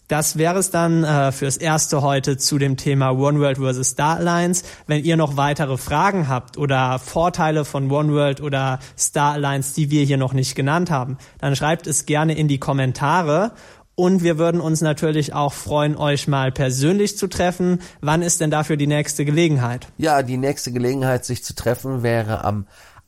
Das 0.08 0.38
wäre 0.38 0.60
es 0.60 0.70
dann 0.70 1.04
äh, 1.04 1.32
fürs 1.32 1.58
Erste 1.58 2.02
heute 2.02 2.38
zu 2.38 2.58
dem 2.58 2.76
Thema 2.76 3.12
One 3.12 3.40
World 3.40 3.58
versus 3.58 3.90
Star 3.90 4.18
Alliance. 4.18 4.64
Wenn 4.86 5.04
ihr 5.04 5.16
noch 5.16 5.38
weitere 5.38 5.78
Fragen 5.78 6.28
habt 6.28 6.58
oder 6.58 7.00
Vorteile 7.00 7.64
von 7.64 7.90
One 7.90 8.14
World 8.14 8.42
oder 8.42 8.80
Star 8.98 9.34
Alliance, 9.34 9.74
die 9.76 9.92
wir 9.92 10.04
hier 10.04 10.18
noch 10.18 10.34
nicht 10.34 10.56
genannt 10.56 10.92
haben, 10.92 11.18
dann 11.40 11.56
schreibt 11.56 11.88
es 11.88 12.06
gerne 12.06 12.36
in 12.36 12.48
die 12.48 12.60
Kommentare. 12.60 13.54
Und 13.96 14.24
wir 14.24 14.38
würden 14.38 14.60
uns 14.60 14.82
natürlich 14.82 15.34
auch 15.34 15.54
freuen, 15.54 15.96
euch 15.96 16.28
mal 16.28 16.52
persönlich 16.52 17.18
zu 17.18 17.28
treffen. 17.28 17.80
Wann 18.02 18.24
ist 18.24 18.42
denn 18.42 18.50
dafür 18.50 18.76
die 18.76 18.88
nächste 18.88 19.24
Gelegenheit? 19.24 19.88
Ja, 19.98 20.24
die 20.24 20.38
nächste 20.38 20.72
Gelegenheit, 20.72 21.26
sich 21.26 21.44
zu 21.44 21.54
treffen, 21.56 22.02
wäre 22.02 22.44
am 22.44 22.66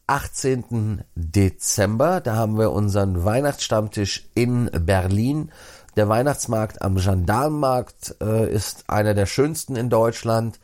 18. 0.07 1.03
Dezember. 1.15 2.21
Da 2.21 2.35
haben 2.35 2.57
wir 2.59 2.71
unseren 2.71 3.25
Weihnachtsstammtisch 3.25 4.29
in 4.35 4.69
Berlin. 4.71 5.51
Der 5.95 6.09
Weihnachtsmarkt 6.09 6.81
am 6.81 6.95
Gendarmenmarkt 6.95 8.15
äh, 8.21 8.51
ist 8.51 8.89
einer 8.89 9.13
der 9.13 9.25
schönsten 9.25 9.77
in 9.77 9.89
Deutschland. 9.89 10.59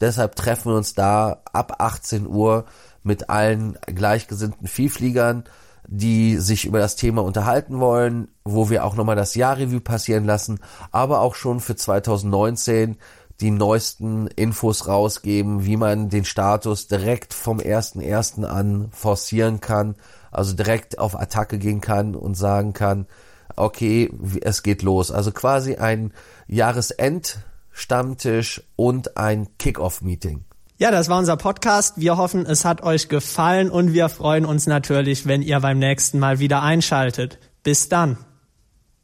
Deshalb 0.00 0.36
treffen 0.36 0.70
wir 0.70 0.76
uns 0.76 0.94
da 0.94 1.42
ab 1.52 1.80
18 1.80 2.26
Uhr 2.26 2.66
mit 3.02 3.28
allen 3.28 3.78
gleichgesinnten 3.86 4.68
Vielfliegern, 4.68 5.44
die 5.88 6.36
sich 6.36 6.66
über 6.66 6.78
das 6.78 6.94
Thema 6.94 7.24
unterhalten 7.24 7.80
wollen, 7.80 8.28
wo 8.44 8.70
wir 8.70 8.84
auch 8.84 8.94
nochmal 8.94 9.16
das 9.16 9.34
Jahrreview 9.34 9.80
passieren 9.80 10.24
lassen, 10.24 10.60
aber 10.92 11.20
auch 11.20 11.34
schon 11.34 11.60
für 11.60 11.74
2019 11.74 12.96
die 13.40 13.50
neuesten 13.50 14.28
Infos 14.28 14.86
rausgeben, 14.86 15.64
wie 15.66 15.76
man 15.76 16.08
den 16.08 16.24
Status 16.24 16.86
direkt 16.86 17.34
vom 17.34 17.60
ersten 17.60 18.00
ersten 18.00 18.44
an 18.44 18.88
forcieren 18.92 19.60
kann, 19.60 19.96
also 20.30 20.54
direkt 20.54 20.98
auf 20.98 21.18
Attacke 21.18 21.58
gehen 21.58 21.80
kann 21.80 22.14
und 22.14 22.34
sagen 22.36 22.72
kann, 22.72 23.06
okay, 23.54 24.10
es 24.42 24.62
geht 24.62 24.82
los. 24.82 25.10
Also 25.10 25.32
quasi 25.32 25.76
ein 25.76 26.12
Jahresend-Stammtisch 26.48 28.62
und 28.76 29.16
ein 29.16 29.48
Kick-Off-Meeting. 29.58 30.44
Ja, 30.78 30.90
das 30.90 31.08
war 31.08 31.18
unser 31.18 31.38
Podcast. 31.38 31.98
Wir 31.98 32.18
hoffen, 32.18 32.44
es 32.44 32.66
hat 32.66 32.82
euch 32.82 33.08
gefallen 33.08 33.70
und 33.70 33.94
wir 33.94 34.10
freuen 34.10 34.44
uns 34.44 34.66
natürlich, 34.66 35.26
wenn 35.26 35.40
ihr 35.40 35.58
beim 35.60 35.78
nächsten 35.78 36.18
Mal 36.18 36.38
wieder 36.38 36.62
einschaltet. 36.62 37.38
Bis 37.62 37.88
dann. 37.88 38.18